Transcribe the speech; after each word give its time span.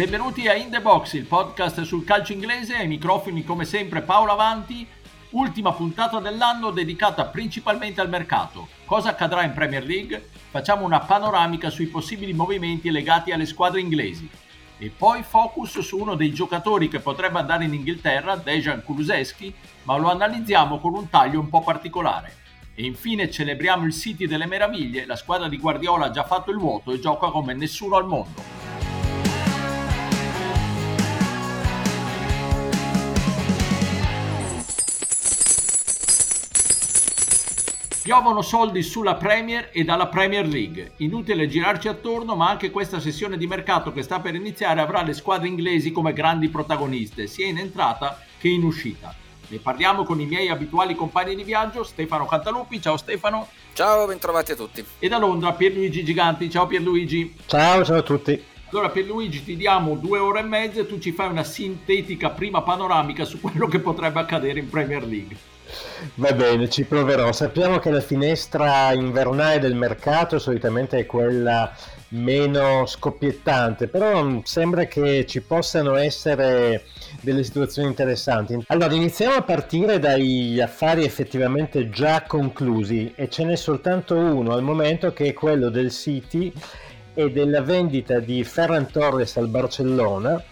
Benvenuti 0.00 0.48
a 0.48 0.54
In 0.54 0.70
The 0.70 0.80
Box, 0.80 1.12
il 1.12 1.26
podcast 1.26 1.82
sul 1.82 2.04
calcio 2.04 2.32
inglese, 2.32 2.74
ai 2.74 2.86
microfoni 2.88 3.44
come 3.44 3.66
sempre 3.66 4.00
Paolo 4.00 4.32
Avanti, 4.32 4.86
ultima 5.32 5.74
puntata 5.74 6.20
dell'anno 6.20 6.70
dedicata 6.70 7.26
principalmente 7.26 8.00
al 8.00 8.08
mercato. 8.08 8.68
Cosa 8.86 9.10
accadrà 9.10 9.44
in 9.44 9.52
Premier 9.52 9.84
League? 9.84 10.30
Facciamo 10.48 10.86
una 10.86 11.00
panoramica 11.00 11.68
sui 11.68 11.84
possibili 11.84 12.32
movimenti 12.32 12.90
legati 12.90 13.30
alle 13.30 13.44
squadre 13.44 13.80
inglesi. 13.80 14.26
E 14.78 14.88
poi 14.88 15.22
focus 15.22 15.80
su 15.80 15.98
uno 15.98 16.14
dei 16.14 16.32
giocatori 16.32 16.88
che 16.88 17.00
potrebbe 17.00 17.38
andare 17.38 17.64
in 17.64 17.74
Inghilterra, 17.74 18.36
Dejan 18.36 18.82
Kuluseschi, 18.82 19.54
ma 19.82 19.98
lo 19.98 20.10
analizziamo 20.10 20.78
con 20.78 20.94
un 20.94 21.10
taglio 21.10 21.40
un 21.40 21.50
po' 21.50 21.60
particolare. 21.60 22.36
E 22.74 22.86
infine 22.86 23.30
celebriamo 23.30 23.84
il 23.84 23.92
City 23.92 24.26
delle 24.26 24.46
meraviglie, 24.46 25.04
la 25.04 25.16
squadra 25.16 25.46
di 25.46 25.58
Guardiola 25.58 26.06
ha 26.06 26.10
già 26.10 26.24
fatto 26.24 26.50
il 26.50 26.56
vuoto 26.56 26.90
e 26.90 27.00
gioca 27.00 27.28
come 27.28 27.52
nessuno 27.52 27.96
al 27.96 28.06
mondo. 28.06 28.69
Piovono 38.02 38.40
soldi 38.40 38.82
sulla 38.82 39.16
Premier 39.16 39.68
e 39.72 39.84
dalla 39.84 40.06
Premier 40.06 40.46
League. 40.46 40.92
Inutile 40.96 41.46
girarci 41.46 41.86
attorno, 41.86 42.34
ma 42.34 42.48
anche 42.48 42.70
questa 42.70 42.98
sessione 42.98 43.36
di 43.36 43.46
mercato 43.46 43.92
che 43.92 44.00
sta 44.00 44.20
per 44.20 44.34
iniziare 44.34 44.80
avrà 44.80 45.02
le 45.02 45.12
squadre 45.12 45.48
inglesi 45.48 45.92
come 45.92 46.14
grandi 46.14 46.48
protagoniste, 46.48 47.26
sia 47.26 47.46
in 47.46 47.58
entrata 47.58 48.18
che 48.38 48.48
in 48.48 48.62
uscita. 48.62 49.14
Ne 49.48 49.58
parliamo 49.58 50.04
con 50.04 50.18
i 50.18 50.24
miei 50.24 50.48
abituali 50.48 50.94
compagni 50.94 51.34
di 51.34 51.44
viaggio, 51.44 51.82
Stefano 51.82 52.24
Cantalupi. 52.24 52.80
Ciao 52.80 52.96
Stefano. 52.96 53.48
Ciao, 53.74 54.06
bentrovati 54.06 54.52
a 54.52 54.56
tutti. 54.56 54.82
E 54.98 55.08
da 55.08 55.18
Londra 55.18 55.52
Pierluigi 55.52 56.02
Giganti. 56.02 56.48
Ciao 56.48 56.66
Pierluigi. 56.66 57.36
Ciao, 57.44 57.84
ciao 57.84 57.98
a 57.98 58.02
tutti. 58.02 58.42
Allora 58.70 58.88
Pierluigi 58.88 59.44
ti 59.44 59.56
diamo 59.56 59.96
due 59.96 60.18
ore 60.18 60.40
e 60.40 60.44
mezza 60.44 60.80
e 60.80 60.86
tu 60.86 60.98
ci 60.98 61.12
fai 61.12 61.28
una 61.28 61.44
sintetica 61.44 62.30
prima 62.30 62.62
panoramica 62.62 63.26
su 63.26 63.40
quello 63.40 63.66
che 63.66 63.80
potrebbe 63.80 64.20
accadere 64.20 64.58
in 64.58 64.70
Premier 64.70 65.04
League. 65.04 65.36
Va 66.14 66.32
bene, 66.32 66.68
ci 66.68 66.84
proverò. 66.84 67.32
Sappiamo 67.32 67.78
che 67.78 67.90
la 67.90 68.00
finestra 68.00 68.92
invernale 68.92 69.58
del 69.58 69.74
mercato 69.74 70.38
solitamente 70.38 70.98
è 70.98 71.06
quella 71.06 71.72
meno 72.10 72.86
scoppiettante, 72.86 73.86
però 73.86 74.40
sembra 74.44 74.84
che 74.86 75.26
ci 75.26 75.42
possano 75.42 75.94
essere 75.96 76.84
delle 77.20 77.44
situazioni 77.44 77.88
interessanti. 77.88 78.58
Allora, 78.68 78.94
iniziamo 78.94 79.34
a 79.34 79.42
partire 79.42 79.98
dagli 79.98 80.60
affari 80.60 81.04
effettivamente 81.04 81.90
già 81.90 82.22
conclusi 82.22 83.12
e 83.14 83.28
ce 83.28 83.44
n'è 83.44 83.56
soltanto 83.56 84.16
uno 84.16 84.52
al 84.52 84.62
momento 84.62 85.12
che 85.12 85.26
è 85.26 85.32
quello 85.32 85.68
del 85.68 85.90
City 85.90 86.52
e 87.14 87.30
della 87.30 87.62
vendita 87.62 88.18
di 88.18 88.42
Ferran 88.44 88.90
Torres 88.90 89.36
al 89.36 89.48
Barcellona 89.48 90.42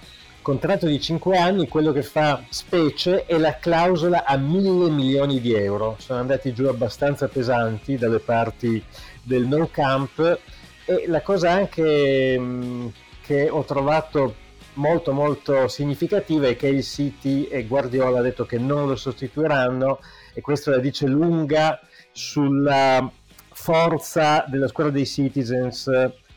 contratto 0.48 0.86
di 0.86 0.98
5 0.98 1.36
anni, 1.36 1.68
quello 1.68 1.92
che 1.92 2.02
fa 2.02 2.42
specie 2.48 3.26
è 3.26 3.36
la 3.36 3.58
clausola 3.58 4.24
a 4.24 4.38
mille 4.38 4.88
milioni 4.88 5.42
di 5.42 5.52
euro. 5.52 5.96
Sono 5.98 6.20
andati 6.20 6.54
giù 6.54 6.64
abbastanza 6.64 7.28
pesanti 7.28 7.98
dalle 7.98 8.18
parti 8.18 8.82
del 9.22 9.46
no 9.46 9.68
camp 9.70 10.40
e 10.86 11.04
la 11.06 11.20
cosa 11.20 11.50
anche 11.50 12.38
mm, 12.38 12.86
che 13.20 13.50
ho 13.50 13.62
trovato 13.64 14.36
molto 14.74 15.12
molto 15.12 15.68
significativa 15.68 16.46
è 16.46 16.56
che 16.56 16.68
il 16.68 16.82
City 16.82 17.44
e 17.44 17.66
Guardiola 17.66 18.20
ha 18.20 18.22
detto 18.22 18.46
che 18.46 18.56
non 18.56 18.88
lo 18.88 18.96
sostituiranno 18.96 20.00
e 20.32 20.40
questo 20.40 20.70
la 20.70 20.78
dice 20.78 21.06
lunga 21.06 21.78
sulla 22.10 23.06
forza 23.52 24.46
della 24.48 24.68
squadra 24.68 24.94
dei 24.94 25.04
Citizens 25.04 25.88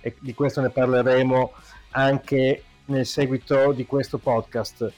e 0.01 0.15
di 0.19 0.33
questo 0.33 0.59
ne 0.59 0.69
parleremo 0.69 1.53
anche 1.91 2.63
nel 2.91 3.05
seguito 3.05 3.71
di 3.71 3.85
questo 3.85 4.17
podcast. 4.17 4.91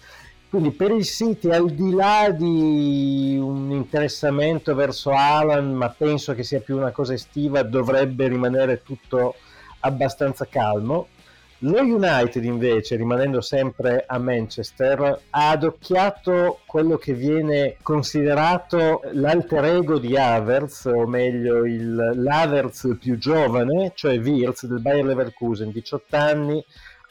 Quindi 0.50 0.72
per 0.72 0.92
il 0.92 1.04
City, 1.04 1.50
al 1.50 1.72
di 1.72 1.92
là 1.94 2.30
di 2.30 3.40
un 3.42 3.72
interessamento 3.72 4.76
verso 4.76 5.12
Alan, 5.12 5.74
ma 5.74 5.90
penso 5.90 6.36
che 6.36 6.44
sia 6.44 6.60
più 6.60 6.78
una 6.78 6.92
cosa 6.92 7.14
estiva, 7.14 7.64
dovrebbe 7.64 8.28
rimanere 8.28 8.84
tutto 8.84 9.36
abbastanza 9.80 10.46
calmo. 10.46 11.08
Lo 11.66 11.80
United 11.80 12.44
invece, 12.44 12.98
rimanendo 12.98 13.40
sempre 13.40 14.04
a 14.06 14.20
Manchester, 14.20 15.22
ha 15.30 15.50
adocchiato 15.50 16.60
quello 16.66 16.98
che 16.98 17.14
viene 17.14 17.78
considerato 17.82 19.02
l'alter 19.14 19.64
ego 19.66 19.98
di 19.98 20.18
Havertz, 20.18 20.86
o 20.86 21.08
meglio 21.08 21.66
il, 21.66 21.96
l'Havertz 21.96 22.98
più 23.00 23.18
giovane, 23.18 23.94
cioè 23.96 24.20
Wirtz 24.20 24.66
del 24.66 24.82
Bayer 24.82 25.06
Leverkusen, 25.06 25.72
18 25.72 26.16
anni, 26.18 26.64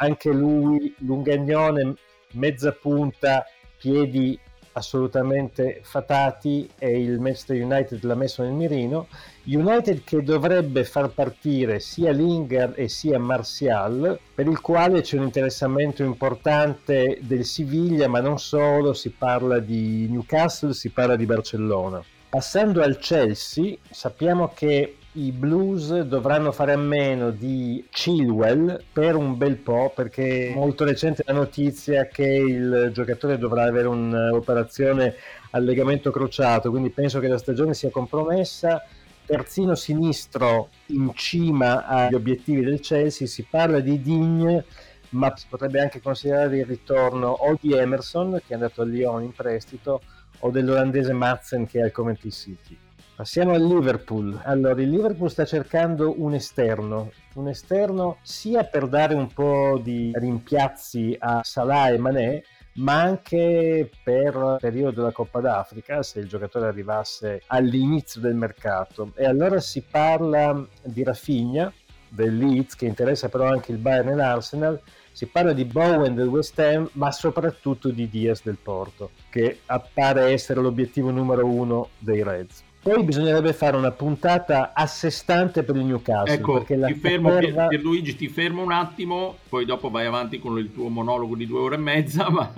anche 0.03 0.31
lui 0.31 0.93
lungagnone, 0.99 1.95
mezza 2.33 2.73
punta, 2.73 3.45
piedi 3.79 4.39
assolutamente 4.73 5.81
fatati 5.83 6.69
e 6.79 7.03
il 7.03 7.21
Manchester 7.21 7.63
United 7.63 8.03
l'ha 8.03 8.15
messo 8.15 8.43
nel 8.43 8.53
mirino. 8.53 9.07
United 9.45 10.03
che 10.03 10.23
dovrebbe 10.23 10.85
far 10.85 11.11
partire 11.11 11.79
sia 11.79 12.11
Lingard 12.11 12.75
e 12.77 12.89
sia 12.89 13.19
Martial, 13.19 14.19
per 14.35 14.47
il 14.49 14.61
quale 14.61 15.03
c'è 15.03 15.19
un 15.19 15.25
interessamento 15.25 16.03
importante 16.03 17.19
del 17.21 17.45
Siviglia, 17.45 18.09
ma 18.09 18.21
non 18.21 18.39
solo, 18.39 18.95
si 18.95 19.11
parla 19.11 19.61
di 19.61 20.09
Newcastle, 20.09 20.73
si 20.73 20.91
parla 20.91 21.17
di 21.17 21.27
Barcellona. 21.27 22.03
Passando 22.29 22.83
al 22.83 22.99
Chelsea, 22.99 23.77
sappiamo 23.91 24.53
che 24.55 24.97
i 25.15 25.31
Blues 25.31 26.01
dovranno 26.01 26.53
fare 26.53 26.73
a 26.73 26.79
meno 26.79 27.31
di 27.31 27.87
Chilwell 27.91 28.83
per 28.91 29.15
un 29.15 29.37
bel 29.37 29.57
po' 29.57 29.93
perché 29.95 30.53
è 30.53 30.55
molto 30.55 30.85
recente 30.85 31.23
la 31.27 31.35
notizia 31.35 32.07
che 32.07 32.25
il 32.25 32.91
giocatore 32.95 33.37
dovrà 33.37 33.65
avere 33.65 33.89
un'operazione 33.89 35.15
al 35.51 35.65
legamento 35.65 36.11
crociato, 36.11 36.71
quindi 36.71 36.89
penso 36.89 37.21
che 37.21 37.29
la 37.29 37.37
stagione 37.37 37.75
sia 37.75 37.91
compromessa. 37.91 38.83
Terzino 39.27 39.75
sinistro 39.75 40.71
in 40.87 41.13
cima 41.15 41.87
agli 41.87 42.15
obiettivi 42.15 42.63
del 42.63 42.81
Chelsea, 42.81 43.27
si 43.27 43.47
parla 43.49 43.81
di 43.81 44.01
Digne, 44.01 44.65
ma 45.11 45.33
si 45.37 45.45
potrebbe 45.49 45.81
anche 45.81 46.01
considerare 46.01 46.57
il 46.57 46.65
ritorno 46.65 47.29
o 47.29 47.57
di 47.61 47.75
Emerson 47.75 48.41
che 48.47 48.53
è 48.53 48.55
andato 48.55 48.81
a 48.81 48.87
Lyon 48.87 49.23
in 49.25 49.33
prestito 49.33 50.01
o 50.39 50.51
dell'olandese 50.51 51.13
Madsen 51.13 51.67
che 51.67 51.81
è 51.81 51.83
al 51.83 51.93
Coventry 51.93 52.31
City. 52.31 52.77
Passiamo 53.23 53.53
al 53.53 53.65
Liverpool. 53.65 54.37
Allora, 54.43 54.83
il 54.83 54.91
Liverpool 54.91 55.31
sta 55.31 55.45
cercando 55.45 56.21
un 56.21 56.35
esterno, 56.35 57.13
un 57.35 57.47
esterno 57.47 58.17
sia 58.23 58.65
per 58.65 58.89
dare 58.89 59.15
un 59.15 59.29
po' 59.33 59.81
di 59.81 60.11
rimpiazzi 60.13 61.15
a 61.21 61.41
Salah 61.45 61.91
e 61.91 61.99
Mané, 61.99 62.43
ma 62.79 63.01
anche 63.01 63.89
per 64.03 64.35
il 64.35 64.57
periodo 64.59 65.03
della 65.03 65.13
Coppa 65.13 65.39
d'Africa, 65.39 66.03
se 66.03 66.19
il 66.19 66.27
giocatore 66.27 66.67
arrivasse 66.67 67.43
all'inizio 67.47 68.21
del 68.21 68.35
mercato. 68.35 69.13
E 69.15 69.25
allora 69.25 69.61
si 69.61 69.85
parla 69.89 70.67
di 70.83 71.05
Rafinha, 71.05 71.73
del 72.09 72.37
Leeds, 72.37 72.75
che 72.75 72.87
interessa 72.87 73.29
però 73.29 73.45
anche 73.45 73.71
il 73.71 73.79
Bayern 73.79 74.09
e 74.09 74.15
l'Arsenal, 74.17 74.81
si 75.13 75.27
parla 75.27 75.53
di 75.53 75.65
Bowen 75.65 76.17
del 76.17 76.27
West 76.27 76.59
Ham, 76.59 76.89
ma 76.95 77.13
soprattutto 77.13 77.91
di 77.91 78.09
Diaz 78.09 78.43
del 78.43 78.59
Porto, 78.61 79.11
che 79.31 79.61
appare 79.67 80.33
essere 80.33 80.61
l'obiettivo 80.61 81.13
numero 81.13 81.47
uno 81.47 81.91
dei 81.99 82.25
Reds. 82.25 82.71
Poi 82.83 83.05
bisognerebbe 83.05 83.53
fare 83.53 83.77
una 83.77 83.93
puntata 83.93 84.73
a 84.75 84.89
sé 84.89 85.09
stante 85.11 85.63
per 85.63 85.77
il 85.77 85.85
Newcastle. 85.85 86.35
Ecco, 86.35 86.55
perché 86.55 86.85
ti 86.85 86.95
fermo, 86.95 87.39
terra... 87.39 87.69
Pierluigi, 87.69 88.17
ti 88.17 88.29
fermo 88.29 88.61
un 88.61 88.73
attimo, 88.73 89.37
poi 89.49 89.65
dopo 89.65 89.89
vai 89.89 90.05
avanti 90.05 90.41
con 90.41 90.59
il 90.59 90.73
tuo 90.73 90.89
monologo 90.89 91.37
di 91.37 91.47
due 91.47 91.61
ore 91.61 91.77
e 91.77 91.79
mezza, 91.79 92.27
ma 92.29 92.53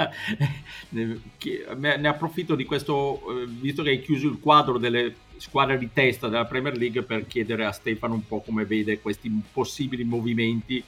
ne 0.88 2.08
approfitto 2.08 2.54
di 2.54 2.64
questo, 2.64 3.42
eh, 3.42 3.46
visto 3.46 3.82
che 3.82 3.90
hai 3.90 4.00
chiuso 4.00 4.26
il 4.28 4.38
quadro 4.40 4.78
delle 4.78 5.14
squadre 5.36 5.76
di 5.76 5.90
testa 5.92 6.28
della 6.28 6.46
Premier 6.46 6.74
League, 6.74 7.02
per 7.02 7.26
chiedere 7.26 7.66
a 7.66 7.72
Stefano 7.72 8.14
un 8.14 8.26
po' 8.26 8.40
come 8.40 8.64
vede 8.64 9.00
questi 9.00 9.30
possibili 9.52 10.04
movimenti. 10.04 10.82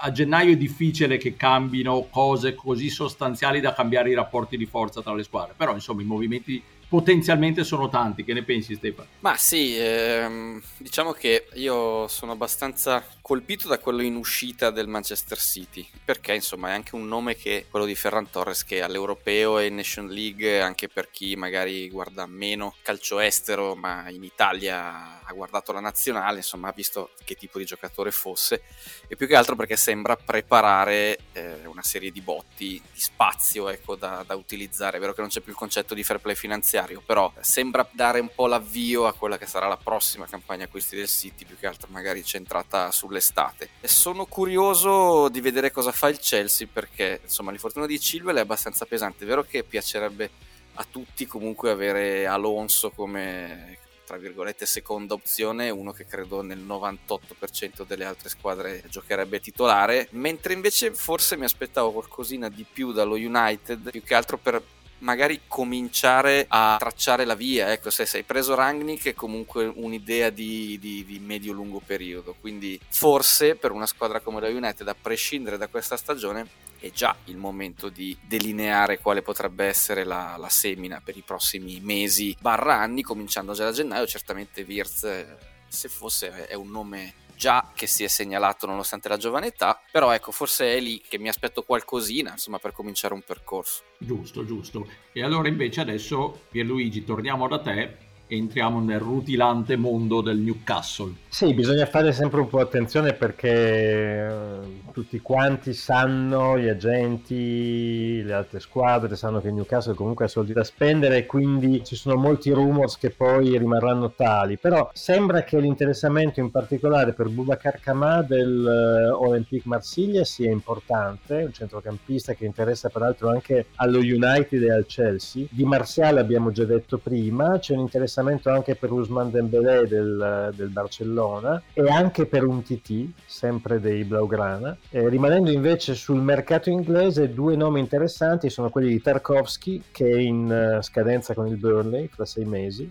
A 0.00 0.10
gennaio 0.10 0.54
è 0.54 0.56
difficile 0.56 1.18
che 1.18 1.36
cambino 1.36 2.08
cose 2.10 2.56
così 2.56 2.90
sostanziali 2.90 3.60
da 3.60 3.72
cambiare 3.74 4.10
i 4.10 4.14
rapporti 4.14 4.56
di 4.56 4.66
forza 4.66 5.02
tra 5.02 5.14
le 5.14 5.22
squadre, 5.22 5.54
però 5.56 5.72
insomma 5.72 6.02
i 6.02 6.06
movimenti 6.06 6.60
potenzialmente 6.90 7.62
sono 7.62 7.88
tanti. 7.88 8.24
Che 8.24 8.34
ne 8.34 8.42
pensi, 8.42 8.74
Stefano? 8.74 9.08
Ma 9.20 9.36
sì, 9.36 9.78
ehm, 9.78 10.60
diciamo 10.76 11.12
che 11.12 11.46
io 11.54 12.08
sono 12.08 12.32
abbastanza 12.32 13.02
colpito 13.22 13.68
da 13.68 13.78
quello 13.78 14.02
in 14.02 14.16
uscita 14.16 14.70
del 14.70 14.88
Manchester 14.88 15.38
City, 15.38 15.88
perché 16.04 16.34
insomma 16.34 16.70
è 16.70 16.72
anche 16.72 16.96
un 16.96 17.06
nome 17.06 17.36
che 17.36 17.66
quello 17.70 17.86
di 17.86 17.94
Ferran 17.94 18.28
Torres 18.28 18.64
che 18.64 18.82
all'Europeo 18.82 19.60
e 19.60 19.66
in 19.66 19.76
Nation 19.76 20.08
League, 20.08 20.60
anche 20.60 20.88
per 20.88 21.12
chi 21.12 21.36
magari 21.36 21.88
guarda 21.88 22.26
meno 22.26 22.74
calcio 22.82 23.20
estero, 23.20 23.76
ma 23.76 24.10
in 24.10 24.24
Italia 24.24 25.22
ha 25.22 25.32
guardato 25.32 25.70
la 25.70 25.78
nazionale, 25.78 26.38
insomma 26.38 26.70
ha 26.70 26.72
visto 26.72 27.10
che 27.22 27.36
tipo 27.36 27.58
di 27.58 27.64
giocatore 27.64 28.10
fosse, 28.10 28.62
e 29.06 29.14
più 29.14 29.28
che 29.28 29.36
altro 29.36 29.54
perché 29.54 29.76
sembra 29.76 30.16
preparare 30.16 31.18
eh, 31.32 31.66
una 31.66 31.84
serie 31.84 32.10
di 32.10 32.20
botti, 32.20 32.82
di 32.92 33.00
spazio 33.00 33.68
ecco, 33.68 33.94
da, 33.94 34.24
da 34.26 34.34
utilizzare, 34.34 34.96
è 34.96 35.00
vero 35.00 35.12
che 35.12 35.20
non 35.20 35.30
c'è 35.30 35.38
più 35.38 35.52
il 35.52 35.58
concetto 35.58 35.94
di 35.94 36.02
fair 36.02 36.18
play 36.18 36.34
finanziario, 36.34 36.78
finanziario, 36.80 37.02
però 37.04 37.32
sembra 37.40 37.88
dare 37.92 38.20
un 38.20 38.30
po' 38.34 38.46
l'avvio 38.46 39.06
a 39.06 39.12
quella 39.12 39.38
che 39.38 39.46
sarà 39.46 39.68
la 39.68 39.76
prossima 39.76 40.26
campagna 40.26 40.64
acquisti 40.64 40.96
del 40.96 41.08
City, 41.08 41.44
più 41.44 41.56
che 41.58 41.66
altro 41.66 41.88
magari 41.90 42.24
centrata 42.24 42.90
sull'estate. 42.90 43.70
E 43.80 43.88
sono 43.88 44.26
curioso 44.26 45.28
di 45.28 45.40
vedere 45.40 45.70
cosa 45.70 45.92
fa 45.92 46.08
il 46.08 46.18
Chelsea 46.18 46.66
perché 46.70 47.20
insomma 47.22 47.50
l'infortunio 47.50 47.88
di 47.88 47.98
Chilwell 47.98 48.36
è 48.36 48.40
abbastanza 48.40 48.84
pesante, 48.86 49.24
è 49.24 49.26
vero 49.26 49.42
che 49.42 49.62
piacerebbe 49.62 50.30
a 50.74 50.86
tutti 50.88 51.26
comunque 51.26 51.70
avere 51.70 52.26
Alonso 52.26 52.90
come 52.90 53.78
tra 54.10 54.18
virgolette 54.18 54.66
seconda 54.66 55.14
opzione, 55.14 55.70
uno 55.70 55.92
che 55.92 56.04
credo 56.04 56.42
nel 56.42 56.58
98% 56.58 57.86
delle 57.86 58.04
altre 58.04 58.28
squadre 58.28 58.82
giocherebbe 58.88 59.38
titolare, 59.38 60.08
mentre 60.12 60.52
invece 60.52 60.92
forse 60.92 61.36
mi 61.36 61.44
aspettavo 61.44 61.92
qualcosina 61.92 62.48
di 62.48 62.66
più 62.68 62.90
dallo 62.90 63.14
United, 63.14 63.88
più 63.88 64.02
che 64.02 64.14
altro 64.16 64.36
per 64.36 64.60
magari 65.00 65.42
cominciare 65.46 66.46
a 66.48 66.76
tracciare 66.78 67.24
la 67.24 67.34
via. 67.34 67.72
Ecco, 67.72 67.90
se 67.90 68.06
sei 68.06 68.22
preso 68.22 68.54
Rangnick 68.54 69.08
è 69.08 69.14
comunque 69.14 69.66
un'idea 69.66 70.30
di, 70.30 70.78
di, 70.80 71.04
di 71.04 71.18
medio-lungo 71.18 71.80
periodo. 71.84 72.34
Quindi 72.40 72.80
forse 72.88 73.56
per 73.56 73.70
una 73.72 73.86
squadra 73.86 74.20
come 74.20 74.40
la 74.40 74.48
United, 74.48 74.86
a 74.88 74.96
prescindere 75.00 75.56
da 75.56 75.68
questa 75.68 75.96
stagione, 75.96 76.68
è 76.78 76.90
già 76.90 77.14
il 77.24 77.36
momento 77.36 77.88
di 77.88 78.16
delineare 78.26 78.98
quale 79.00 79.20
potrebbe 79.20 79.66
essere 79.66 80.04
la, 80.04 80.36
la 80.38 80.48
semina 80.48 81.00
per 81.04 81.16
i 81.16 81.22
prossimi 81.22 81.78
mesi 81.80 82.34
barra 82.40 82.78
anni, 82.78 83.02
cominciando 83.02 83.52
già 83.52 83.64
da 83.64 83.72
gennaio. 83.72 84.06
Certamente 84.06 84.64
Wirtz, 84.66 85.26
se 85.68 85.88
fosse, 85.88 86.46
è 86.46 86.54
un 86.54 86.70
nome 86.70 87.14
già 87.40 87.72
che 87.74 87.86
si 87.86 88.04
è 88.04 88.06
segnalato 88.06 88.66
nonostante 88.66 89.08
la 89.08 89.16
giovane 89.16 89.46
età, 89.46 89.80
però 89.90 90.12
ecco, 90.12 90.30
forse 90.30 90.76
è 90.76 90.78
lì 90.78 91.00
che 91.00 91.18
mi 91.18 91.28
aspetto 91.28 91.62
qualcosina, 91.62 92.32
insomma, 92.32 92.58
per 92.58 92.72
cominciare 92.72 93.14
un 93.14 93.22
percorso. 93.22 93.82
Giusto, 93.96 94.44
giusto. 94.44 94.86
E 95.10 95.24
allora 95.24 95.48
invece 95.48 95.80
adesso, 95.80 96.42
Pierluigi, 96.50 97.02
torniamo 97.02 97.48
da 97.48 97.58
te 97.58 98.08
entriamo 98.36 98.80
nel 98.80 99.00
rutilante 99.00 99.76
mondo 99.76 100.20
del 100.20 100.38
Newcastle. 100.38 101.12
Sì, 101.28 101.54
bisogna 101.54 101.86
fare 101.86 102.12
sempre 102.12 102.40
un 102.40 102.48
po' 102.48 102.60
attenzione 102.60 103.12
perché 103.12 103.48
eh, 103.48 104.90
tutti 104.92 105.20
quanti 105.20 105.72
sanno, 105.72 106.58
gli 106.58 106.68
agenti, 106.68 108.22
le 108.22 108.32
altre 108.32 108.60
squadre 108.60 109.16
sanno 109.16 109.40
che 109.40 109.48
il 109.48 109.54
Newcastle 109.54 109.94
comunque 109.94 110.26
ha 110.26 110.28
soldi 110.28 110.52
da 110.52 110.64
spendere 110.64 111.18
e 111.18 111.26
quindi 111.26 111.84
ci 111.84 111.96
sono 111.96 112.16
molti 112.16 112.50
rumors 112.50 112.98
che 112.98 113.10
poi 113.10 113.56
rimarranno 113.56 114.12
tali, 114.12 114.58
però 114.58 114.90
sembra 114.92 115.42
che 115.42 115.58
l'interessamento 115.60 116.40
in 116.40 116.50
particolare 116.50 117.12
per 117.12 117.28
Boubacar 117.28 117.78
del 118.26 119.10
uh, 119.12 119.22
Olympique 119.22 119.68
Marsiglia 119.68 120.24
sia 120.24 120.50
importante, 120.50 121.44
un 121.44 121.52
centrocampista 121.52 122.34
che 122.34 122.44
interessa 122.44 122.88
peraltro 122.88 123.28
anche 123.30 123.66
allo 123.76 123.98
United 123.98 124.62
e 124.62 124.72
al 124.72 124.86
Chelsea. 124.86 125.46
Di 125.48 125.64
Martial 125.64 126.18
abbiamo 126.18 126.50
già 126.50 126.64
detto 126.64 126.98
prima, 126.98 127.58
c'è 127.58 127.74
un 127.74 127.80
interessamento 127.80 128.19
interessamento 128.20 128.50
anche 128.50 128.76
per 128.76 128.92
Usman 128.92 129.30
Dembélé 129.30 129.86
del, 129.86 130.52
del 130.54 130.68
Barcellona 130.68 131.62
e 131.72 131.88
anche 131.88 132.26
per 132.26 132.44
un 132.44 132.62
TT, 132.62 133.08
sempre 133.24 133.80
dei 133.80 134.04
Blaugrana. 134.04 134.76
Eh, 134.90 135.08
rimanendo 135.08 135.50
invece 135.50 135.94
sul 135.94 136.20
mercato 136.20 136.70
inglese, 136.70 137.32
due 137.32 137.56
nomi 137.56 137.80
interessanti 137.80 138.50
sono 138.50 138.70
quelli 138.70 138.88
di 138.88 139.00
Tarkovsky, 139.00 139.82
che 139.90 140.10
è 140.10 140.18
in 140.18 140.76
uh, 140.78 140.82
scadenza 140.82 141.34
con 141.34 141.46
il 141.46 141.56
Burnley 141.56 142.08
fra 142.08 142.24
sei 142.24 142.44
mesi, 142.44 142.90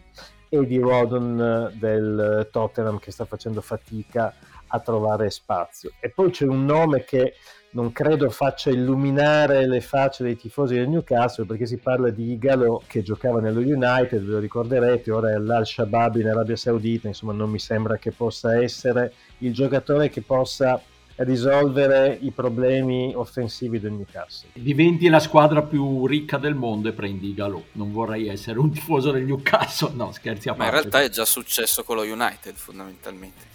e 0.50 0.66
di 0.66 0.80
Rodon 0.80 1.72
uh, 1.72 1.78
del 1.78 2.50
Tottenham 2.52 3.00
che 3.00 3.12
sta 3.12 3.25
facendo 3.25 3.62
fatica 3.62 4.34
a 4.68 4.80
trovare 4.80 5.30
spazio. 5.30 5.92
E 6.00 6.10
poi 6.10 6.32
c'è 6.32 6.46
un 6.46 6.66
nome 6.66 7.04
che 7.04 7.36
non 7.71 7.92
credo 7.92 8.30
faccia 8.30 8.71
illuminare 8.71 9.68
le 9.68 9.81
facce 9.81 10.24
dei 10.24 10.36
tifosi 10.36 10.75
del 10.75 10.89
Newcastle 10.89 11.45
perché 11.45 11.68
si 11.68 11.77
parla 11.77 12.10
di 12.10 12.31
Igalo 12.31 12.81
che 12.88 13.04
giocava 13.04 13.39
nello 13.39 13.60
United, 13.60 14.24
ve 14.24 14.31
lo 14.31 14.39
ricorderete, 14.39 15.12
ora 15.12 15.30
è 15.30 15.33
all'Al-Shabaab 15.33 16.16
in 16.16 16.30
Arabia 16.30 16.56
Saudita, 16.56 17.07
insomma 17.07 17.33
non 17.33 17.50
mi 17.50 17.60
sembra 17.60 17.98
che 17.98 18.12
possa 18.12 18.60
essere 18.60 19.13
il 19.39 19.54
giocatore 19.54 20.10
che 20.10 20.21
possa 20.21 20.81
risolvere 21.19 22.18
i 22.21 22.31
problemi 22.31 23.13
offensivi 23.16 23.80
del 23.80 23.92
Newcastle. 23.92 24.50
Diventi 24.54 25.07
la 25.10 25.19
squadra 25.19 25.62
più 25.62 26.06
ricca 26.06 26.38
del 26.38 26.56
mondo 26.56 26.89
e 26.89 26.94
prendi 26.94 27.30
Igalo. 27.30 27.66
Non 27.74 27.92
vorrei 27.92 28.27
essere 28.27 28.60
un 28.60 28.71
tifoso 28.71 29.12
del 29.12 29.24
Newcastle, 29.24 29.94
no 29.94 30.12
scherzi 30.12 30.50
a 30.50 30.54
parte. 30.54 30.71
Ma 30.71 30.77
in 30.77 30.81
realtà 30.81 31.01
è 31.04 31.10
già 31.10 31.25
successo 31.25 31.83
con 31.83 31.95
lo 31.95 32.04
United 32.04 32.56
fondamentalmente 32.56 33.48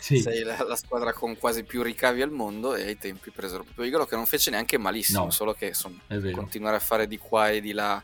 sì. 0.00 0.20
sei 0.20 0.42
la, 0.42 0.64
la, 0.66 0.76
squadra 0.76 1.12
con 1.12 1.36
quasi 1.38 1.62
più 1.62 1.82
ricavi 1.82 2.22
al 2.22 2.30
mondo 2.30 2.74
e 2.74 2.84
ai 2.84 2.98
tempi 2.98 3.30
presero 3.30 3.62
proprio 3.62 3.84
Igalo 3.86 4.06
che 4.06 4.16
non 4.16 4.26
fece 4.26 4.50
neanche 4.50 4.78
malissimo, 4.78 5.24
no, 5.24 5.30
solo 5.30 5.52
che 5.54 5.68
insomma, 5.68 6.00
continuare 6.32 6.76
a 6.76 6.80
fare 6.80 7.06
di 7.06 7.18
qua 7.18 7.50
e 7.50 7.60
di 7.60 7.72
là 7.72 8.02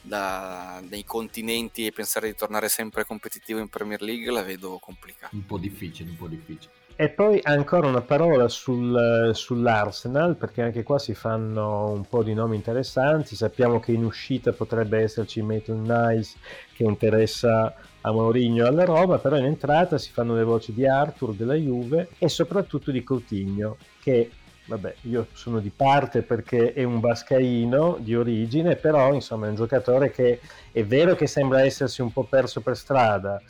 da, 0.00 0.82
nei 0.88 1.04
continenti 1.04 1.86
e 1.86 1.92
pensare 1.92 2.28
di 2.28 2.34
tornare 2.34 2.68
sempre 2.68 3.04
competitivo 3.04 3.58
in 3.58 3.68
Premier 3.68 4.00
League 4.02 4.30
la 4.30 4.42
vedo 4.42 4.78
complicata. 4.78 5.34
Un 5.34 5.46
po' 5.46 5.58
difficile, 5.58 6.10
un 6.10 6.16
po' 6.16 6.28
difficile. 6.28 6.72
E 7.00 7.10
poi 7.10 7.38
ancora 7.44 7.86
una 7.86 8.00
parola 8.00 8.48
sul, 8.48 9.30
sull'Arsenal, 9.32 10.34
perché 10.34 10.62
anche 10.62 10.82
qua 10.82 10.98
si 10.98 11.14
fanno 11.14 11.92
un 11.92 12.04
po' 12.04 12.24
di 12.24 12.34
nomi 12.34 12.56
interessanti. 12.56 13.36
Sappiamo 13.36 13.78
che 13.78 13.92
in 13.92 14.02
uscita 14.02 14.50
potrebbe 14.50 14.98
esserci 14.98 15.40
Maitland 15.40 15.88
Nice 15.88 16.36
che 16.74 16.82
interessa 16.82 17.72
a 18.00 18.10
Mourinho 18.10 18.66
alla 18.66 18.84
Roma, 18.84 19.18
però 19.18 19.36
in 19.36 19.44
entrata 19.44 19.96
si 19.96 20.10
fanno 20.10 20.34
le 20.34 20.42
voci 20.42 20.72
di 20.72 20.88
Arthur 20.88 21.34
della 21.34 21.54
Juve 21.54 22.08
e 22.18 22.28
soprattutto 22.28 22.90
di 22.90 23.04
Coutinho, 23.04 23.76
che 24.02 24.32
vabbè, 24.66 24.94
io 25.02 25.28
sono 25.34 25.60
di 25.60 25.70
parte 25.70 26.22
perché 26.22 26.72
è 26.72 26.82
un 26.82 26.98
bascaino 26.98 27.98
di 28.00 28.16
origine, 28.16 28.74
però 28.74 29.14
insomma 29.14 29.46
è 29.46 29.50
un 29.50 29.54
giocatore 29.54 30.10
che 30.10 30.40
è 30.72 30.82
vero 30.82 31.14
che 31.14 31.28
sembra 31.28 31.62
essersi 31.62 32.02
un 32.02 32.12
po' 32.12 32.24
perso 32.24 32.60
per 32.60 32.76
strada, 32.76 33.40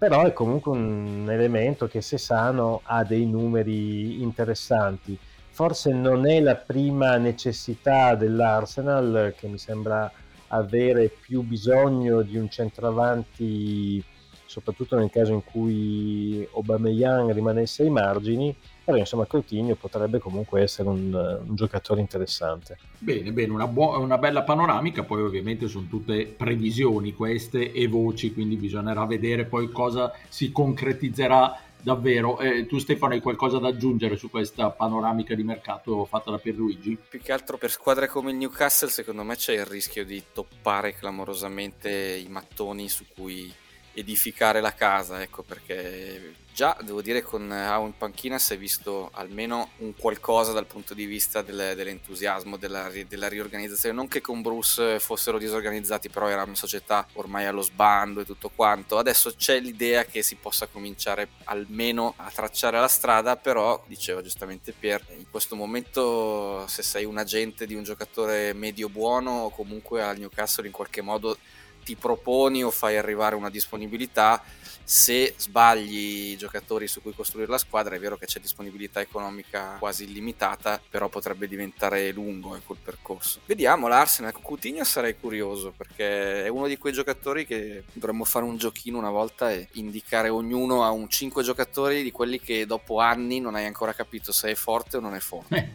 però 0.00 0.24
è 0.24 0.32
comunque 0.32 0.72
un 0.72 1.26
elemento 1.28 1.86
che 1.86 2.00
se 2.00 2.16
sano 2.16 2.80
ha 2.84 3.04
dei 3.04 3.26
numeri 3.26 4.22
interessanti. 4.22 5.18
Forse 5.50 5.92
non 5.92 6.26
è 6.26 6.40
la 6.40 6.56
prima 6.56 7.18
necessità 7.18 8.14
dell'Arsenal, 8.14 9.34
che 9.36 9.46
mi 9.46 9.58
sembra 9.58 10.10
avere 10.48 11.10
più 11.10 11.42
bisogno 11.42 12.22
di 12.22 12.38
un 12.38 12.48
centravanti, 12.48 14.02
soprattutto 14.46 14.96
nel 14.96 15.10
caso 15.10 15.34
in 15.34 15.44
cui 15.44 16.48
Aubameyang 16.54 17.32
rimanesse 17.32 17.82
ai 17.82 17.90
margini, 17.90 18.56
però 18.90 18.98
insomma 18.98 19.24
Coutinho 19.24 19.74
potrebbe 19.76 20.18
comunque 20.18 20.62
essere 20.62 20.88
un, 20.88 21.12
un 21.12 21.54
giocatore 21.54 22.00
interessante. 22.00 22.78
Bene, 22.98 23.32
bene, 23.32 23.52
una, 23.52 23.66
buo- 23.66 23.98
una, 23.98 24.18
bella 24.18 24.42
panoramica, 24.42 25.04
poi 25.04 25.22
ovviamente 25.22 25.68
sono 25.68 25.86
tutte 25.88 26.26
previsioni 26.26 27.14
queste 27.14 27.72
e 27.72 27.86
voci, 27.86 28.32
quindi 28.32 28.56
bisognerà 28.56 29.06
vedere 29.06 29.44
poi 29.44 29.70
cosa 29.70 30.12
si 30.28 30.50
concretizzerà 30.50 31.56
davvero. 31.80 32.38
Eh, 32.40 32.66
tu 32.66 32.78
Stefano 32.78 33.14
hai 33.14 33.20
qualcosa 33.20 33.58
da 33.58 33.68
aggiungere 33.68 34.16
su 34.16 34.28
questa 34.28 34.70
panoramica 34.70 35.34
di 35.34 35.44
mercato 35.44 36.04
fatta 36.04 36.32
da 36.32 36.38
Pierluigi? 36.38 36.98
Più 37.08 37.20
che 37.20 37.32
altro 37.32 37.56
per 37.56 37.70
squadre 37.70 38.08
come 38.08 38.32
il 38.32 38.36
Newcastle 38.36 38.88
secondo 38.88 39.22
me 39.22 39.36
c'è 39.36 39.54
il 39.54 39.64
rischio 39.64 40.04
di 40.04 40.22
toppare 40.32 40.94
clamorosamente 40.94 41.90
i 41.90 42.28
mattoni 42.28 42.88
su 42.88 43.04
cui 43.14 43.50
edificare 43.94 44.60
la 44.60 44.74
casa, 44.74 45.22
ecco 45.22 45.42
perché 45.42 46.34
già 46.52 46.76
devo 46.82 47.00
dire 47.00 47.22
con 47.22 47.50
Ao 47.50 47.86
in 47.86 47.96
panchina 47.96 48.38
si 48.38 48.54
è 48.54 48.58
visto 48.58 49.08
almeno 49.14 49.70
un 49.78 49.94
qualcosa 49.96 50.52
dal 50.52 50.66
punto 50.66 50.94
di 50.94 51.06
vista 51.06 51.42
del, 51.42 51.72
dell'entusiasmo, 51.74 52.56
della, 52.56 52.90
della, 53.08 53.28
riorganizzazione, 53.28 53.94
non 53.94 54.08
che 54.08 54.20
con 54.20 54.42
Bruce 54.42 54.98
fossero 55.00 55.38
disorganizzati, 55.38 56.10
però 56.10 56.28
era 56.28 56.42
una 56.42 56.54
società 56.54 57.06
ormai 57.14 57.46
allo 57.46 57.62
sbando 57.62 58.20
e 58.20 58.24
tutto 58.24 58.50
quanto, 58.54 58.98
adesso 58.98 59.32
c'è 59.36 59.58
l'idea 59.58 60.04
che 60.04 60.22
si 60.22 60.34
possa 60.34 60.66
cominciare 60.66 61.28
almeno 61.44 62.14
a 62.16 62.30
tracciare 62.30 62.78
la 62.78 62.88
strada, 62.88 63.36
però 63.36 63.82
diceva 63.86 64.20
giustamente 64.22 64.72
Pier, 64.72 65.02
in 65.16 65.30
questo 65.30 65.56
momento 65.56 66.66
se 66.66 66.82
sei 66.82 67.04
un 67.04 67.18
agente 67.18 67.66
di 67.66 67.74
un 67.74 67.84
giocatore 67.84 68.52
medio 68.52 68.88
buono 68.88 69.44
o 69.44 69.50
comunque 69.50 70.02
al 70.02 70.18
Newcastle 70.18 70.66
in 70.66 70.72
qualche 70.72 71.00
modo 71.00 71.38
ti 71.82 71.96
proponi 71.96 72.62
o 72.64 72.70
fai 72.70 72.96
arrivare 72.96 73.34
una 73.34 73.50
disponibilità, 73.50 74.42
se 74.90 75.34
sbagli 75.36 76.32
i 76.32 76.36
giocatori 76.36 76.88
su 76.88 77.00
cui 77.00 77.14
costruire 77.14 77.48
la 77.48 77.58
squadra, 77.58 77.94
è 77.94 78.00
vero 78.00 78.16
che 78.16 78.26
c'è 78.26 78.40
disponibilità 78.40 79.00
economica 79.00 79.76
quasi 79.78 80.02
illimitata, 80.02 80.80
però 80.90 81.08
potrebbe 81.08 81.46
diventare 81.46 82.10
lungo 82.10 82.56
ecco, 82.56 82.72
il 82.72 82.80
percorso. 82.82 83.38
Vediamo 83.46 83.86
l'Arsenal 83.86 84.32
con 84.32 84.42
Coutinho 84.42 84.82
sarei 84.82 85.16
curioso 85.16 85.72
perché 85.76 86.44
è 86.44 86.48
uno 86.48 86.66
di 86.66 86.76
quei 86.76 86.92
giocatori 86.92 87.46
che 87.46 87.84
dovremmo 87.92 88.24
fare 88.24 88.44
un 88.44 88.56
giochino 88.56 88.98
una 88.98 89.10
volta 89.10 89.52
e 89.52 89.68
indicare 89.74 90.28
ognuno 90.28 90.82
a 90.82 90.90
un 90.90 91.08
5 91.08 91.44
giocatori 91.44 92.02
di 92.02 92.10
quelli 92.10 92.40
che 92.40 92.66
dopo 92.66 92.98
anni 92.98 93.38
non 93.38 93.54
hai 93.54 93.66
ancora 93.66 93.92
capito 93.92 94.32
se 94.32 94.50
è 94.50 94.54
forte 94.56 94.96
o 94.96 95.00
non 95.00 95.14
è 95.14 95.20
forte. 95.20 95.74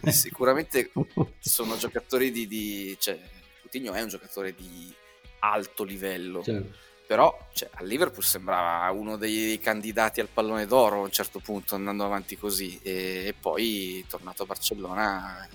Sicuramente 0.08 0.90
sono 1.38 1.76
giocatori 1.76 2.30
di, 2.30 2.46
di 2.46 2.96
cioè, 2.98 3.20
Coutinho 3.70 3.92
è 3.92 4.02
un 4.02 4.08
giocatore 4.08 4.52
di 4.54 4.92
alto 5.38 5.84
livello. 5.84 6.42
Certo. 6.42 6.88
Però 7.06 7.48
cioè, 7.52 7.68
a 7.72 7.82
Liverpool 7.82 8.24
sembrava 8.24 8.90
uno 8.90 9.16
dei 9.16 9.58
candidati 9.58 10.20
al 10.20 10.28
pallone 10.32 10.66
d'oro 10.66 10.96
a 10.96 11.04
un 11.04 11.10
certo 11.10 11.40
punto 11.40 11.74
andando 11.76 12.04
avanti 12.04 12.36
così 12.36 12.78
e, 12.82 13.24
e 13.26 13.34
poi 13.38 14.04
tornato 14.08 14.42
a 14.44 14.46
Barcellona 14.46 15.48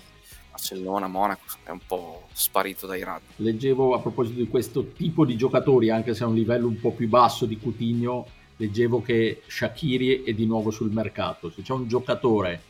Barcellona, 0.50 1.06
Monaco, 1.06 1.44
è 1.64 1.70
un 1.70 1.80
po' 1.86 2.28
sparito 2.32 2.86
dai 2.86 3.00
radar. 3.00 3.22
Leggevo 3.36 3.94
a 3.94 4.00
proposito 4.00 4.38
di 4.38 4.48
questo 4.48 4.92
tipo 4.92 5.26
di 5.26 5.36
giocatori, 5.36 5.90
anche 5.90 6.14
se 6.14 6.24
a 6.24 6.26
un 6.26 6.34
livello 6.34 6.66
un 6.66 6.80
po' 6.80 6.92
più 6.92 7.08
basso 7.08 7.44
di 7.44 7.58
Coutinho, 7.58 8.26
leggevo 8.56 9.02
che 9.02 9.42
Shakiri 9.46 10.24
è 10.24 10.32
di 10.32 10.46
nuovo 10.46 10.70
sul 10.70 10.90
mercato. 10.90 11.50
Se 11.50 11.60
c'è 11.60 11.72
un 11.72 11.86
giocatore 11.88 12.62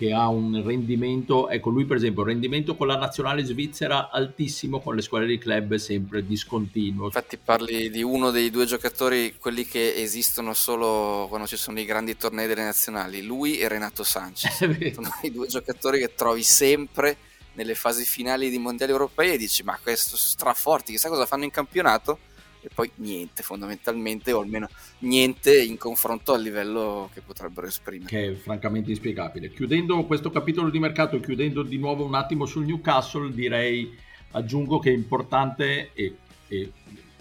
che 0.00 0.14
ha 0.14 0.28
un 0.28 0.62
rendimento, 0.64 1.50
ecco 1.50 1.68
lui 1.68 1.84
per 1.84 1.98
esempio, 1.98 2.22
rendimento 2.22 2.74
con 2.74 2.86
la 2.86 2.96
nazionale 2.96 3.44
svizzera 3.44 4.08
altissimo, 4.08 4.80
con 4.80 4.94
le 4.94 5.02
squadre 5.02 5.28
di 5.28 5.36
club 5.36 5.74
sempre 5.74 6.24
discontinuo. 6.24 7.04
Infatti 7.04 7.36
parli 7.36 7.90
di 7.90 8.02
uno 8.02 8.30
dei 8.30 8.48
due 8.48 8.64
giocatori, 8.64 9.36
quelli 9.38 9.66
che 9.66 9.92
esistono 9.96 10.54
solo 10.54 11.26
quando 11.28 11.46
ci 11.46 11.58
sono 11.58 11.78
i 11.80 11.84
grandi 11.84 12.16
tornei 12.16 12.46
delle 12.46 12.64
nazionali, 12.64 13.22
lui 13.22 13.58
e 13.58 13.68
Renato 13.68 14.02
Sanchez. 14.02 14.56
sono 14.94 15.10
i 15.20 15.30
due 15.30 15.46
giocatori 15.48 15.98
che 15.98 16.14
trovi 16.14 16.44
sempre 16.44 17.18
nelle 17.52 17.74
fasi 17.74 18.06
finali 18.06 18.48
di 18.48 18.56
mondiali 18.56 18.92
europei 18.92 19.32
e 19.34 19.36
dici 19.36 19.62
ma 19.62 19.78
questo 19.82 20.16
straforti, 20.16 20.92
chissà 20.92 21.10
cosa 21.10 21.26
fanno 21.26 21.44
in 21.44 21.50
campionato 21.50 22.20
e 22.60 22.68
poi 22.74 22.90
niente 22.96 23.42
fondamentalmente 23.42 24.32
o 24.32 24.40
almeno 24.40 24.68
niente 25.00 25.62
in 25.62 25.78
confronto 25.78 26.32
al 26.32 26.42
livello 26.42 27.10
che 27.12 27.20
potrebbero 27.20 27.66
esprimere. 27.66 28.08
Che 28.08 28.28
è 28.28 28.34
francamente 28.34 28.90
inspiegabile. 28.90 29.50
Chiudendo 29.50 30.04
questo 30.04 30.30
capitolo 30.30 30.70
di 30.70 30.78
mercato 30.78 31.18
chiudendo 31.20 31.62
di 31.62 31.78
nuovo 31.78 32.04
un 32.04 32.14
attimo 32.14 32.46
sul 32.46 32.64
Newcastle 32.64 33.32
direi 33.32 33.96
aggiungo 34.32 34.78
che 34.78 34.90
è 34.90 34.94
importante 34.94 35.90
e, 35.92 36.16
e 36.48 36.72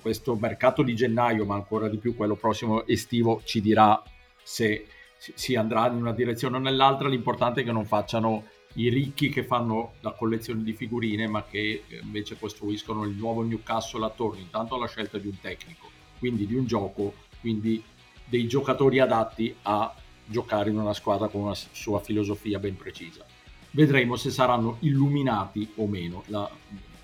questo 0.02 0.36
mercato 0.36 0.82
di 0.82 0.96
gennaio 0.96 1.46
ma 1.46 1.56
ancora 1.56 1.88
di 1.88 1.98
più 1.98 2.16
quello 2.16 2.36
prossimo 2.36 2.86
estivo 2.86 3.42
ci 3.44 3.62
dirà 3.62 4.02
se 4.42 4.86
si 5.18 5.56
andrà 5.56 5.88
in 5.88 5.96
una 5.96 6.14
direzione 6.14 6.58
o 6.58 6.60
nell'altra. 6.60 7.08
L'importante 7.08 7.62
è 7.62 7.64
che 7.64 7.72
non 7.72 7.86
facciano 7.86 8.46
i 8.74 8.90
ricchi 8.90 9.30
che 9.30 9.44
fanno 9.44 9.94
la 10.02 10.12
collezione 10.12 10.64
di 10.64 10.74
figurine 10.74 11.28
ma 11.28 11.44
che 11.44 11.84
eh, 11.88 12.00
invece 12.02 12.38
costruiscono 12.38 13.04
il 13.04 13.16
nuovo 13.16 13.42
Newcastle 13.42 14.06
attorno 14.06 14.40
intanto 14.40 14.76
alla 14.76 14.88
scelta 14.88 15.18
di 15.18 15.28
un 15.28 15.40
tecnico, 15.40 15.90
quindi 16.20 16.46
di 16.46 16.56
un 16.56 16.66
gioco, 16.66 17.14
quindi 17.40 17.84
dei 18.26 18.48
giocatori 18.48 19.00
adatti 19.00 19.54
a 19.64 19.94
giocare 20.26 20.70
in 20.70 20.78
una 20.78 20.94
squadra 20.94 21.28
con 21.28 21.42
una 21.42 21.56
sua 21.56 22.00
filosofia 22.00 22.60
ben 22.60 22.78
precisa. 22.78 23.26
Vedremo 23.72 24.16
se 24.16 24.30
saranno 24.30 24.78
illuminati 24.82 25.72
o 25.76 25.88
meno. 25.88 26.24
La, 26.28 26.50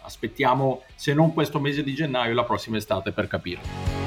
aspettiamo, 0.01 0.83
se 0.93 1.13
non 1.13 1.33
questo 1.33 1.59
mese 1.59 1.83
di 1.83 1.93
gennaio, 1.93 2.33
la 2.33 2.43
prossima 2.43 2.77
estate 2.77 3.11
per 3.11 3.27
capirlo. 3.27 4.04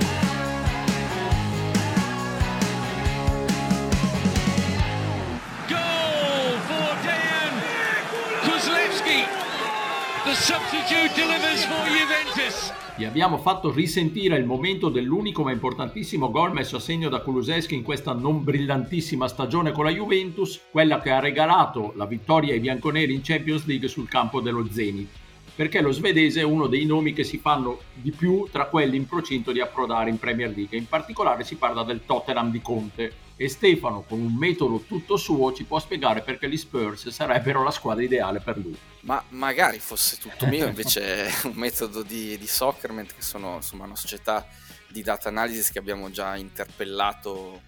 Vi 12.96 13.04
abbiamo 13.04 13.38
fatto 13.38 13.70
risentire 13.70 14.36
il 14.36 14.44
momento 14.44 14.88
dell'unico 14.88 15.44
ma 15.44 15.52
importantissimo 15.52 16.30
gol 16.30 16.52
messo 16.52 16.76
a 16.76 16.80
segno 16.80 17.08
da 17.08 17.20
Kuluseschi 17.20 17.74
in 17.74 17.84
questa 17.84 18.12
non 18.12 18.42
brillantissima 18.42 19.28
stagione 19.28 19.70
con 19.70 19.84
la 19.84 19.92
Juventus, 19.92 20.60
quella 20.70 21.00
che 21.00 21.10
ha 21.10 21.20
regalato 21.20 21.92
la 21.94 22.06
vittoria 22.06 22.54
ai 22.54 22.60
bianconeri 22.60 23.14
in 23.14 23.20
Champions 23.22 23.66
League 23.66 23.86
sul 23.86 24.08
campo 24.08 24.40
dello 24.40 24.66
Zenit. 24.68 25.08
Perché 25.54 25.80
lo 25.80 25.92
svedese 25.92 26.40
è 26.40 26.44
uno 26.44 26.66
dei 26.66 26.86
nomi 26.86 27.12
che 27.12 27.22
si 27.22 27.38
fanno 27.38 27.78
di 27.94 28.10
più 28.10 28.48
tra 28.50 28.66
quelli 28.66 28.96
in 28.96 29.06
procinto 29.06 29.52
di 29.52 29.60
approdare 29.60 30.10
in 30.10 30.18
Premier 30.18 30.50
League. 30.50 30.76
In 30.76 30.88
particolare 30.88 31.44
si 31.44 31.54
parla 31.54 31.84
del 31.84 32.00
Tottenham 32.04 32.50
di 32.50 32.60
Conte 32.60 33.12
e 33.40 33.49
Stefano, 33.49 34.02
con 34.02 34.18
un 34.18 34.35
metodo 34.35 34.80
tutto 34.80 35.16
suo, 35.16 35.52
ci 35.52 35.62
può 35.62 35.78
spiegare 35.78 36.23
perché 36.23 36.49
gli 36.49 36.57
Spurs 36.57 37.09
sarebbero 37.11 37.62
la 37.62 37.71
squadra 37.71 38.02
ideale 38.02 38.40
per 38.40 38.59
lui. 38.59 38.76
Ma 39.02 39.23
magari 39.28 39.78
fosse 39.78 40.16
tutto 40.16 40.47
mio, 40.47 40.66
invece 40.68 41.26
è 41.26 41.33
un 41.45 41.54
metodo 41.54 42.02
di, 42.02 42.37
di 42.37 42.47
Soccerment, 42.49 43.14
che 43.14 43.23
sono 43.23 43.54
insomma 43.54 43.85
una 43.85 43.95
società 43.95 44.45
di 44.88 45.04
data 45.04 45.28
analysis 45.28 45.71
che 45.71 45.78
abbiamo 45.78 46.11
già 46.11 46.35
interpellato 46.35 47.62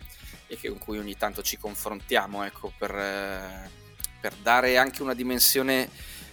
e 0.48 0.56
che, 0.56 0.70
con 0.70 0.78
cui 0.78 0.98
ogni 0.98 1.16
tanto 1.16 1.40
ci 1.40 1.56
confrontiamo 1.56 2.42
ecco, 2.42 2.72
per, 2.76 2.92
eh, 2.92 3.70
per 4.20 4.34
dare 4.42 4.76
anche 4.76 5.02
una 5.02 5.14
dimensione 5.14 5.88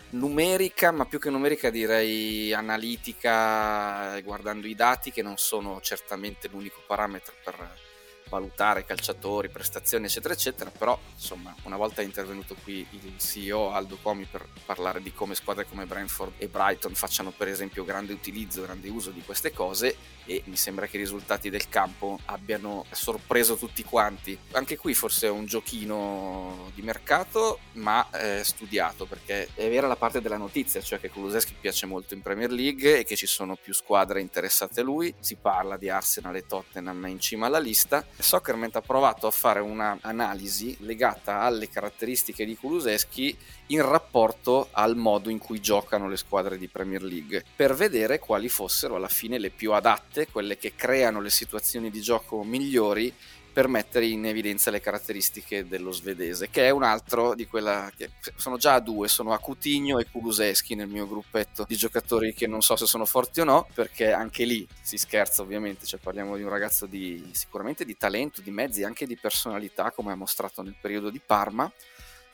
numerica, 0.09 0.89
ma 0.91 1.05
più 1.05 1.19
che 1.19 1.29
numerica 1.29 1.69
direi 1.69 2.51
analitica, 2.53 4.19
guardando 4.21 4.65
i 4.65 4.73
dati 4.73 5.11
che 5.11 5.21
non 5.21 5.37
sono 5.37 5.79
certamente 5.79 6.47
l'unico 6.47 6.81
parametro 6.87 7.35
per 7.43 7.85
valutare 8.29 8.85
calciatori, 8.85 9.49
prestazioni, 9.49 10.05
eccetera, 10.05 10.33
eccetera, 10.33 10.69
però 10.69 10.97
insomma 11.13 11.55
una 11.63 11.77
volta 11.77 12.01
è 12.01 12.05
intervenuto 12.05 12.55
qui 12.63 12.85
il 12.91 13.17
CEO 13.17 13.71
Aldo 13.71 13.97
Comi 14.01 14.25
per 14.25 14.47
parlare 14.65 15.01
di 15.01 15.13
come 15.13 15.35
squadre 15.35 15.65
come 15.67 15.85
Brentford 15.85 16.33
e 16.37 16.47
Brighton 16.47 16.93
facciano 16.93 17.31
per 17.31 17.47
esempio 17.47 17.83
grande 17.83 18.13
utilizzo, 18.13 18.61
grande 18.61 18.89
uso 18.89 19.11
di 19.11 19.21
queste 19.21 19.51
cose 19.51 19.95
e 20.27 20.43
mi 20.45 20.57
sembra 20.57 20.87
che 20.87 20.97
i 20.97 20.99
risultati 20.99 21.49
del 21.49 21.69
campo 21.69 22.19
abbiano 22.25 22.85
sorpreso 22.91 23.55
tutti 23.55 23.83
quanti. 23.83 24.37
Anche 24.51 24.77
qui 24.77 24.93
forse 24.93 25.27
è 25.27 25.29
un 25.29 25.45
giochino 25.45 26.69
di 26.75 26.81
mercato, 26.81 27.59
ma 27.73 28.07
eh, 28.11 28.43
studiato, 28.43 29.05
perché 29.05 29.49
è 29.53 29.69
vera 29.69 29.87
la 29.87 29.95
parte 29.95 30.21
della 30.21 30.37
notizia, 30.37 30.81
cioè 30.81 30.99
che 30.99 31.09
Kuluseschi 31.09 31.55
piace 31.59 31.85
molto 31.85 32.13
in 32.13 32.21
Premier 32.21 32.51
League 32.51 32.99
e 32.99 33.03
che 33.05 33.15
ci 33.15 33.25
sono 33.25 33.55
più 33.55 33.73
squadre 33.73 34.19
interessate 34.19 34.81
a 34.81 34.83
lui. 34.83 35.13
Si 35.19 35.35
parla 35.35 35.77
di 35.77 35.89
Arsenal 35.89 36.35
e 36.35 36.45
Tottenham 36.45 37.05
in 37.07 37.19
cima 37.19 37.47
alla 37.47 37.59
lista. 37.59 38.05
Soccerment 38.19 38.75
ha 38.75 38.81
provato 38.81 39.27
a 39.27 39.31
fare 39.31 39.59
un'analisi 39.59 40.77
legata 40.81 41.41
alle 41.41 41.69
caratteristiche 41.69 42.45
di 42.45 42.55
Kuluseschi 42.55 43.37
in 43.67 43.87
rapporto 43.87 44.69
al 44.71 44.95
modo 44.95 45.29
in 45.29 45.37
cui 45.37 45.59
giocano 45.59 46.09
le 46.09 46.17
squadre 46.17 46.57
di 46.57 46.67
Premier 46.67 47.03
League, 47.03 47.43
per 47.55 47.75
vedere 47.75 48.19
quali 48.19 48.49
fossero 48.49 48.95
alla 48.95 49.07
fine 49.07 49.37
le 49.37 49.49
più 49.49 49.71
adatte, 49.73 50.27
quelle 50.27 50.57
che 50.57 50.73
creano 50.75 51.21
le 51.21 51.29
situazioni 51.29 51.91
di 51.91 52.01
gioco 52.01 52.43
migliori 52.43 53.13
per 53.57 53.67
mettere 53.67 54.05
in 54.05 54.23
evidenza 54.23 54.69
le 54.69 54.79
caratteristiche 54.79 55.67
dello 55.67 55.91
svedese, 55.91 56.47
che 56.51 56.67
è 56.67 56.69
un 56.69 56.83
altro 56.83 57.33
di 57.33 57.47
quella 57.47 57.91
che 57.97 58.11
sono 58.35 58.55
già 58.57 58.75
a 58.75 58.79
due, 58.79 59.07
sono 59.07 59.33
a 59.33 59.39
Coutinho 59.39 59.97
e 59.97 60.05
Kuluseschi 60.11 60.75
nel 60.75 60.87
mio 60.87 61.07
gruppetto 61.07 61.65
di 61.67 61.75
giocatori 61.75 62.35
che 62.35 62.45
non 62.45 62.61
so 62.61 62.75
se 62.75 62.85
sono 62.85 63.05
forti 63.05 63.39
o 63.39 63.45
no, 63.45 63.67
perché 63.73 64.11
anche 64.11 64.45
lì 64.45 64.67
si 64.79 64.99
scherza 64.99 65.41
ovviamente, 65.41 65.87
cioè 65.87 65.99
parliamo 65.99 66.35
di 66.35 66.43
un 66.43 66.49
ragazzo 66.49 66.85
di 66.85 67.31
sicuramente 67.31 67.83
di 67.83 67.97
talento, 67.97 68.41
di 68.41 68.51
mezzi, 68.51 68.83
anche 68.83 69.07
di 69.07 69.17
personalità, 69.17 69.89
come 69.89 70.11
ha 70.11 70.15
mostrato 70.15 70.61
nel 70.61 70.75
periodo 70.79 71.09
di 71.09 71.19
Parma, 71.19 71.67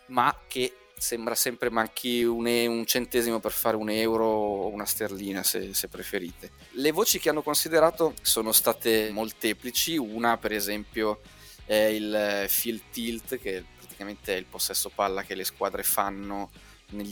ma 0.08 0.38
che 0.46 0.76
sembra 1.04 1.36
sempre 1.36 1.70
manchi 1.70 2.24
un, 2.24 2.48
e- 2.48 2.66
un, 2.66 2.86
centesimo 2.86 3.42
per 3.42 3.52
fare 3.52 3.76
un 3.76 3.90
euro 3.90 4.26
o 4.26 4.68
una 4.70 4.86
sterlina 4.86 5.44
se, 5.44 5.74
se, 5.74 5.90
preferite. 5.90 6.52
Le 6.72 6.92
voci 6.92 7.20
che 7.20 7.28
hanno 7.28 7.42
considerato 7.42 8.14
sono 8.22 8.54
state 8.54 9.10
molteplici, 9.12 9.98
una 9.98 10.38
per 10.38 10.54
esempio 10.54 11.20
è 11.66 11.76
il 11.76 12.46
field 12.48 12.82
tilt 12.90 13.38
che 13.38 13.66
praticamente 13.78 14.34
è 14.34 14.38
il 14.38 14.46
possesso 14.46 14.90
palla 14.96 15.24
che 15.24 15.36
le 15.36 15.44
squadre 15.44 15.84
fanno 15.84 16.50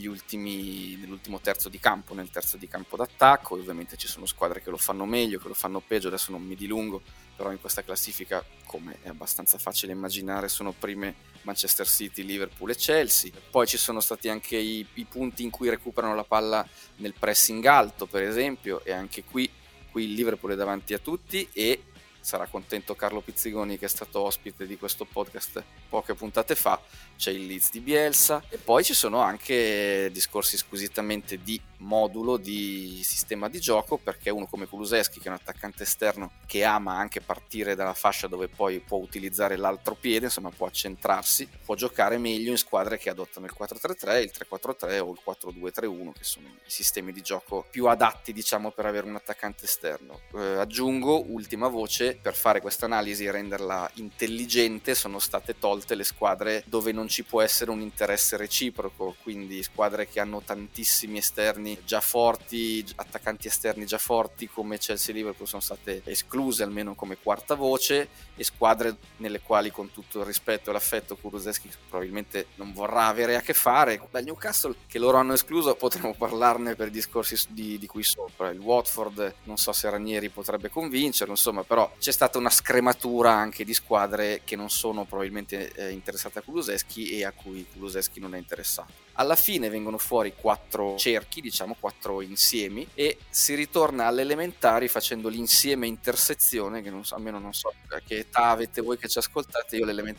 ultimi, 0.06 0.96
nell'ultimo 0.96 1.40
terzo 1.40 1.68
di 1.68 1.78
campo, 1.78 2.14
nel 2.14 2.30
terzo 2.30 2.56
di 2.56 2.68
campo 2.68 2.96
d'attacco, 2.96 3.54
ovviamente 3.54 3.96
ci 3.96 4.06
sono 4.06 4.26
squadre 4.26 4.62
che 4.62 4.70
lo 4.70 4.76
fanno 4.76 5.04
meglio, 5.04 5.38
che 5.38 5.48
lo 5.48 5.54
fanno 5.54 5.80
peggio, 5.80 6.08
adesso 6.08 6.30
non 6.30 6.42
mi 6.42 6.54
dilungo, 6.54 7.02
però 7.36 7.50
in 7.50 7.60
questa 7.60 7.82
classifica, 7.82 8.44
come 8.66 8.98
è 9.02 9.08
abbastanza 9.08 9.58
facile 9.58 9.92
immaginare, 9.92 10.48
sono 10.48 10.72
prime 10.72 11.14
Manchester 11.42 11.86
City, 11.86 12.24
Liverpool 12.24 12.70
e 12.70 12.76
Chelsea. 12.76 13.30
Poi 13.50 13.66
ci 13.66 13.76
sono 13.76 14.00
stati 14.00 14.28
anche 14.28 14.56
i, 14.56 14.86
i 14.94 15.04
punti 15.04 15.42
in 15.42 15.50
cui 15.50 15.68
recuperano 15.68 16.14
la 16.14 16.24
palla 16.24 16.66
nel 16.96 17.14
pressing 17.18 17.64
alto, 17.64 18.06
per 18.06 18.22
esempio, 18.22 18.84
e 18.84 18.92
anche 18.92 19.24
qui, 19.24 19.50
qui 19.90 20.04
il 20.04 20.12
Liverpool 20.12 20.52
è 20.52 20.56
davanti 20.56 20.94
a 20.94 20.98
tutti 20.98 21.48
e 21.52 21.82
sarà 22.22 22.46
contento 22.46 22.94
Carlo 22.94 23.20
Pizzigoni 23.20 23.76
che 23.76 23.86
è 23.86 23.88
stato 23.88 24.20
ospite 24.20 24.66
di 24.66 24.78
questo 24.78 25.04
podcast 25.04 25.62
poche 25.88 26.14
puntate 26.14 26.54
fa, 26.54 26.80
c'è 27.18 27.32
il 27.32 27.46
Leeds 27.46 27.70
di 27.70 27.80
Bielsa 27.80 28.42
e 28.48 28.56
poi 28.56 28.82
ci 28.82 28.94
sono 28.94 29.20
anche 29.20 30.08
discorsi 30.10 30.56
squisitamente 30.56 31.42
di 31.42 31.60
modulo, 31.78 32.36
di 32.36 33.00
sistema 33.02 33.48
di 33.48 33.60
gioco 33.60 33.98
perché 33.98 34.30
uno 34.30 34.46
come 34.46 34.66
Kuluseschi 34.66 35.18
che 35.18 35.26
è 35.26 35.28
un 35.28 35.34
attaccante 35.34 35.82
esterno 35.82 36.30
che 36.46 36.64
ama 36.64 36.96
anche 36.96 37.20
partire 37.20 37.74
dalla 37.74 37.92
fascia 37.92 38.28
dove 38.28 38.48
poi 38.48 38.80
può 38.80 38.98
utilizzare 38.98 39.56
l'altro 39.56 39.94
piede, 39.94 40.26
insomma 40.26 40.50
può 40.50 40.66
accentrarsi, 40.66 41.48
può 41.64 41.74
giocare 41.74 42.18
meglio 42.18 42.50
in 42.50 42.56
squadre 42.56 42.98
che 42.98 43.10
adottano 43.10 43.46
il 43.46 43.54
4-3-3, 43.58 44.22
il 44.22 44.32
3-4-3 44.32 44.98
o 45.00 45.12
il 45.12 45.20
4-2-3-1 45.26 46.12
che 46.12 46.24
sono 46.24 46.46
i 46.46 46.70
sistemi 46.70 47.12
di 47.12 47.20
gioco 47.20 47.66
più 47.68 47.86
adatti 47.86 48.32
diciamo 48.32 48.70
per 48.70 48.86
avere 48.86 49.06
un 49.06 49.16
attaccante 49.16 49.64
esterno. 49.64 50.20
Eh, 50.34 50.56
aggiungo, 50.56 51.24
ultima 51.30 51.68
voce, 51.68 52.11
per 52.14 52.34
fare 52.34 52.60
questa 52.60 52.86
analisi 52.86 53.24
e 53.24 53.30
renderla 53.30 53.90
intelligente 53.94 54.94
sono 54.94 55.18
state 55.18 55.58
tolte 55.58 55.94
le 55.94 56.04
squadre 56.04 56.62
dove 56.66 56.92
non 56.92 57.08
ci 57.08 57.22
può 57.22 57.40
essere 57.42 57.70
un 57.70 57.80
interesse 57.80 58.36
reciproco, 58.36 59.16
quindi 59.22 59.62
squadre 59.62 60.08
che 60.08 60.20
hanno 60.20 60.42
tantissimi 60.42 61.18
esterni 61.18 61.78
già 61.84 62.00
forti, 62.00 62.84
attaccanti 62.96 63.46
esterni 63.46 63.86
già 63.86 63.98
forti 63.98 64.48
come 64.48 64.78
Chelsea 64.78 65.14
e 65.14 65.18
Liverpool 65.18 65.48
sono 65.48 65.62
state 65.62 66.02
escluse 66.04 66.62
almeno 66.62 66.94
come 66.94 67.16
quarta 67.16 67.54
voce 67.54 68.08
e 68.34 68.44
squadre 68.44 68.96
nelle 69.18 69.40
quali 69.40 69.70
con 69.70 69.90
tutto 69.92 70.20
il 70.20 70.26
rispetto 70.26 70.70
e 70.70 70.72
l'affetto 70.72 71.16
Kuluseschi 71.16 71.70
probabilmente 71.88 72.48
non 72.56 72.72
vorrà 72.72 73.06
avere 73.06 73.36
a 73.36 73.40
che 73.40 73.54
fare. 73.54 74.00
Dal 74.10 74.24
Newcastle 74.24 74.74
che 74.86 74.98
loro 74.98 75.18
hanno 75.18 75.34
escluso 75.34 75.74
potremmo 75.74 76.14
parlarne 76.14 76.74
per 76.74 76.88
i 76.88 76.90
discorsi 76.90 77.36
di, 77.48 77.78
di 77.78 77.86
qui 77.86 78.02
sopra. 78.02 78.50
Il 78.50 78.58
Watford 78.58 79.34
non 79.44 79.56
so 79.56 79.72
se 79.72 79.88
Ranieri 79.90 80.28
potrebbe 80.28 80.70
convincerlo, 80.70 81.32
insomma 81.32 81.62
però 81.62 81.90
c'è 82.02 82.10
stata 82.10 82.36
una 82.36 82.50
scrematura 82.50 83.30
anche 83.30 83.64
di 83.64 83.72
squadre 83.72 84.40
che 84.42 84.56
non 84.56 84.70
sono 84.70 85.04
probabilmente 85.04 85.70
eh, 85.72 85.90
interessate 85.90 86.40
a 86.40 86.42
Kuluseschi 86.42 87.10
e 87.10 87.24
a 87.24 87.30
cui 87.30 87.64
Kuluseschi 87.72 88.18
non 88.18 88.34
è 88.34 88.38
interessato. 88.38 88.92
Alla 89.12 89.36
fine 89.36 89.68
vengono 89.68 89.98
fuori 89.98 90.34
quattro 90.34 90.96
cerchi, 90.96 91.40
diciamo 91.40 91.76
quattro 91.78 92.20
insiemi, 92.20 92.88
e 92.94 93.18
si 93.30 93.54
ritorna 93.54 94.06
alle 94.06 94.22
elementari 94.22 94.88
facendo 94.88 95.28
l'insieme 95.28 95.86
intersezione, 95.86 96.82
che 96.82 96.90
non 96.90 97.04
so, 97.04 97.14
almeno 97.14 97.38
non 97.38 97.54
so 97.54 97.72
a 97.90 98.00
che 98.04 98.16
età 98.16 98.48
avete 98.48 98.80
voi 98.80 98.98
che 98.98 99.08
ci 99.08 99.18
ascoltate, 99.18 99.76
io 99.76 99.84
le 99.84 100.16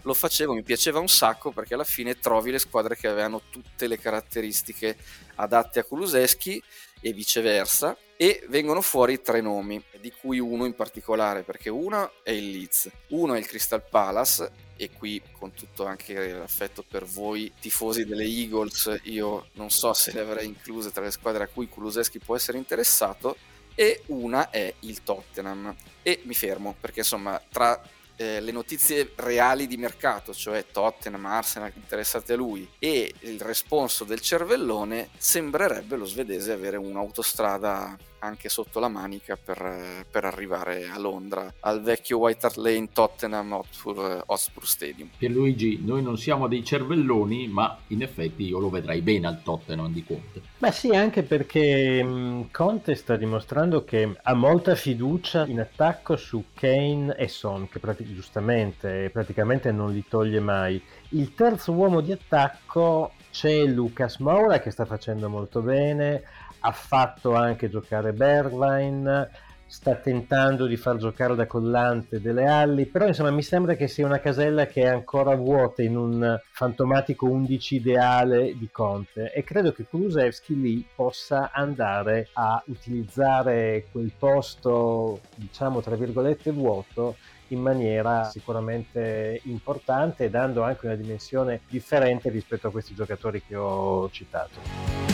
lo 0.00 0.14
facevo, 0.14 0.54
mi 0.54 0.62
piaceva 0.62 1.00
un 1.00 1.08
sacco 1.08 1.50
perché 1.50 1.74
alla 1.74 1.84
fine 1.84 2.18
trovi 2.18 2.50
le 2.50 2.58
squadre 2.58 2.96
che 2.96 3.08
avevano 3.08 3.42
tutte 3.50 3.88
le 3.88 3.98
caratteristiche 3.98 4.96
adatte 5.34 5.80
a 5.80 5.84
Kuluseschi 5.84 6.62
e 6.98 7.12
viceversa 7.12 7.94
e 8.22 8.44
vengono 8.48 8.82
fuori 8.82 9.22
tre 9.22 9.40
nomi, 9.40 9.82
di 9.98 10.12
cui 10.12 10.38
uno 10.38 10.66
in 10.66 10.74
particolare, 10.74 11.42
perché 11.42 11.70
uno 11.70 12.12
è 12.22 12.32
il 12.32 12.50
Leeds, 12.50 12.90
uno 13.08 13.32
è 13.32 13.38
il 13.38 13.46
Crystal 13.46 13.82
Palace 13.82 14.50
e 14.76 14.90
qui 14.90 15.22
con 15.38 15.54
tutto 15.54 15.86
anche 15.86 16.34
l'affetto 16.34 16.84
per 16.86 17.06
voi 17.06 17.50
tifosi 17.58 18.04
delle 18.04 18.24
Eagles, 18.24 19.00
io 19.04 19.48
non 19.54 19.70
so 19.70 19.94
se 19.94 20.12
le 20.12 20.20
avrei 20.20 20.44
incluse 20.44 20.92
tra 20.92 21.02
le 21.02 21.10
squadre 21.10 21.44
a 21.44 21.48
cui 21.48 21.66
Kuluseschi 21.66 22.18
può 22.18 22.36
essere 22.36 22.58
interessato 22.58 23.38
e 23.74 24.02
una 24.08 24.50
è 24.50 24.70
il 24.80 25.02
Tottenham. 25.02 25.74
E 26.02 26.20
mi 26.24 26.34
fermo 26.34 26.76
perché 26.78 26.98
insomma 26.98 27.42
tra 27.48 27.82
eh, 28.20 28.38
le 28.38 28.52
notizie 28.52 29.12
reali 29.14 29.66
di 29.66 29.78
mercato, 29.78 30.34
cioè 30.34 30.66
Tottenham, 30.70 31.24
Arsenal 31.24 31.72
interessate 31.74 32.34
a 32.34 32.36
lui, 32.36 32.68
e 32.78 33.14
il 33.20 33.40
responso 33.40 34.04
del 34.04 34.20
cervellone, 34.20 35.08
sembrerebbe 35.16 35.96
lo 35.96 36.04
svedese 36.04 36.52
avere 36.52 36.76
un'autostrada 36.76 37.96
anche 38.20 38.48
sotto 38.48 38.80
la 38.80 38.88
manica 38.88 39.36
per, 39.42 40.04
per, 40.10 40.24
arrivare 40.24 40.88
a 40.88 40.98
Londra, 40.98 41.52
al 41.60 41.82
vecchio 41.82 42.18
White 42.18 42.46
Hart 42.46 42.56
Lane 42.56 42.88
Tottenham 42.92 43.52
Hotspur, 43.52 44.22
Hotspur 44.26 44.66
Stadium. 44.66 45.08
Pierluigi, 45.16 45.80
noi 45.84 46.02
non 46.02 46.16
siamo 46.16 46.48
dei 46.48 46.64
cervelloni, 46.64 47.48
ma 47.48 47.78
in 47.88 48.02
effetti 48.02 48.44
io 48.44 48.58
lo 48.58 48.70
vedrei 48.70 49.00
bene 49.00 49.26
al 49.26 49.42
Tottenham 49.42 49.92
di 49.92 50.04
Conte. 50.04 50.40
Beh 50.58 50.72
sì, 50.72 50.90
anche 50.94 51.22
perché 51.22 52.02
mh, 52.02 52.50
Conte 52.50 52.94
sta 52.94 53.16
dimostrando 53.16 53.84
che 53.84 54.16
ha 54.22 54.34
molta 54.34 54.74
fiducia 54.74 55.46
in 55.46 55.60
attacco 55.60 56.16
su 56.16 56.44
Kane 56.54 57.14
e 57.16 57.28
Son, 57.28 57.68
che 57.68 57.78
pratic- 57.78 58.12
giustamente 58.12 59.10
praticamente 59.12 59.72
non 59.72 59.92
li 59.92 60.04
toglie 60.08 60.40
mai. 60.40 60.82
Il 61.10 61.34
terzo 61.34 61.72
uomo 61.72 62.00
di 62.00 62.12
attacco 62.12 63.12
c'è 63.30 63.64
Lucas 63.64 64.18
Moura 64.18 64.60
che 64.60 64.70
sta 64.70 64.84
facendo 64.84 65.28
molto 65.28 65.60
bene, 65.60 66.22
ha 66.60 66.72
fatto 66.72 67.34
anche 67.34 67.68
giocare 67.68 68.12
Bergwijn, 68.12 69.28
sta 69.70 69.94
tentando 69.94 70.66
di 70.66 70.76
far 70.76 70.96
giocare 70.96 71.36
da 71.36 71.46
collante 71.46 72.20
delle 72.20 72.44
Alli, 72.44 72.86
però 72.86 73.06
insomma 73.06 73.30
mi 73.30 73.42
sembra 73.42 73.74
che 73.74 73.86
sia 73.86 74.04
una 74.04 74.18
casella 74.18 74.66
che 74.66 74.82
è 74.82 74.86
ancora 74.86 75.36
vuota 75.36 75.82
in 75.82 75.96
un 75.96 76.40
fantomatico 76.50 77.26
11 77.26 77.76
ideale 77.76 78.56
di 78.58 78.68
Conte 78.72 79.32
e 79.32 79.44
credo 79.44 79.72
che 79.72 79.84
Kulusevski 79.84 80.60
lì 80.60 80.84
possa 80.92 81.52
andare 81.52 82.30
a 82.32 82.60
utilizzare 82.66 83.86
quel 83.92 84.10
posto 84.18 85.20
diciamo 85.36 85.80
tra 85.80 85.94
virgolette 85.94 86.50
vuoto 86.50 87.14
in 87.48 87.60
maniera 87.60 88.24
sicuramente 88.24 89.40
importante 89.44 90.30
dando 90.30 90.62
anche 90.62 90.86
una 90.86 90.96
dimensione 90.96 91.60
differente 91.68 92.28
rispetto 92.28 92.68
a 92.68 92.70
questi 92.70 92.94
giocatori 92.94 93.42
che 93.46 93.54
ho 93.54 94.10
citato. 94.10 95.09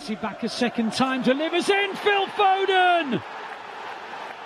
Messi 0.00 0.18
back 0.18 0.42
a 0.44 0.48
second 0.48 0.94
time, 0.94 1.22
delivers 1.22 1.68
in, 1.68 1.94
Phil 1.94 2.26
Foden! 2.28 3.22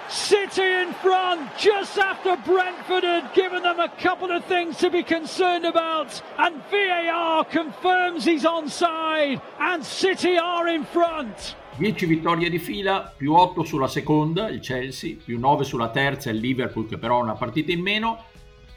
City 0.08 0.62
in 0.62 0.92
front 0.94 1.48
just 1.56 1.96
after 1.96 2.36
Brentford 2.44 3.04
had 3.04 3.32
given 3.34 3.62
them 3.62 3.78
a 3.78 3.88
couple 4.00 4.32
of 4.32 4.44
things 4.46 4.76
to 4.78 4.90
be 4.90 5.04
concerned 5.04 5.64
about, 5.64 6.20
and 6.38 6.60
VAR 6.70 7.44
confirms 7.44 8.24
he's 8.24 8.44
onside, 8.44 9.40
and 9.60 9.84
City 9.84 10.36
are 10.36 10.66
in 10.68 10.84
front. 10.84 11.54
10 11.78 12.06
vittorie 12.06 12.50
di 12.50 12.58
fila, 12.58 13.12
più 13.16 13.34
8 13.34 13.62
sulla 13.62 13.88
seconda, 13.88 14.48
il 14.48 14.60
Chelsea, 14.60 15.16
più 15.24 15.38
9 15.38 15.62
sulla 15.62 15.90
terza, 15.90 16.30
il 16.30 16.38
Liverpool 16.38 16.88
che 16.88 16.98
però 16.98 17.18
ha 17.18 17.22
una 17.22 17.34
partita 17.34 17.70
in 17.70 17.80
meno, 17.80 18.24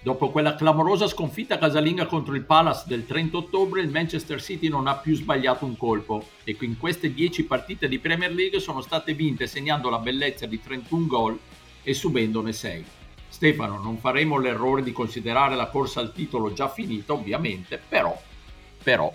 Dopo 0.08 0.30
quella 0.30 0.56
clamorosa 0.56 1.06
sconfitta 1.06 1.58
casalinga 1.58 2.06
contro 2.06 2.34
il 2.34 2.46
Palace 2.46 2.86
del 2.88 3.06
30 3.06 3.36
ottobre, 3.36 3.82
il 3.82 3.89
Manchester 3.89 4.41
City 4.41 4.70
non 4.70 4.88
ha 4.88 4.96
più 4.96 5.13
sbagliato 5.13 5.65
un 5.65 5.76
colpo 5.76 6.30
e 6.46 6.56
in 6.62 6.78
queste 6.78 7.13
10 7.13 7.43
partite 7.43 7.89
di 7.89 8.00
Premier 8.00 8.32
League 8.32 8.62
sono 8.62 8.80
state 8.80 9.13
vinte 9.13 9.48
segnando 9.48 9.89
la 9.89 10.00
bellezza 10.00 10.46
di 10.46 10.62
31 10.62 11.08
gol 11.08 11.38
e 11.84 11.93
subendone 11.93 12.54
6. 12.54 12.86
Stefano, 13.28 13.80
non 13.80 13.98
faremo 13.98 14.38
l'errore 14.38 14.82
di 14.82 14.93
considerare 14.93 15.58
la 15.58 15.67
corsa 15.67 16.00
al 16.00 16.13
titolo 16.13 16.54
già 16.54 16.70
finita, 16.70 17.12
ovviamente, 17.12 17.78
però, 17.78 18.17
però 18.82 19.12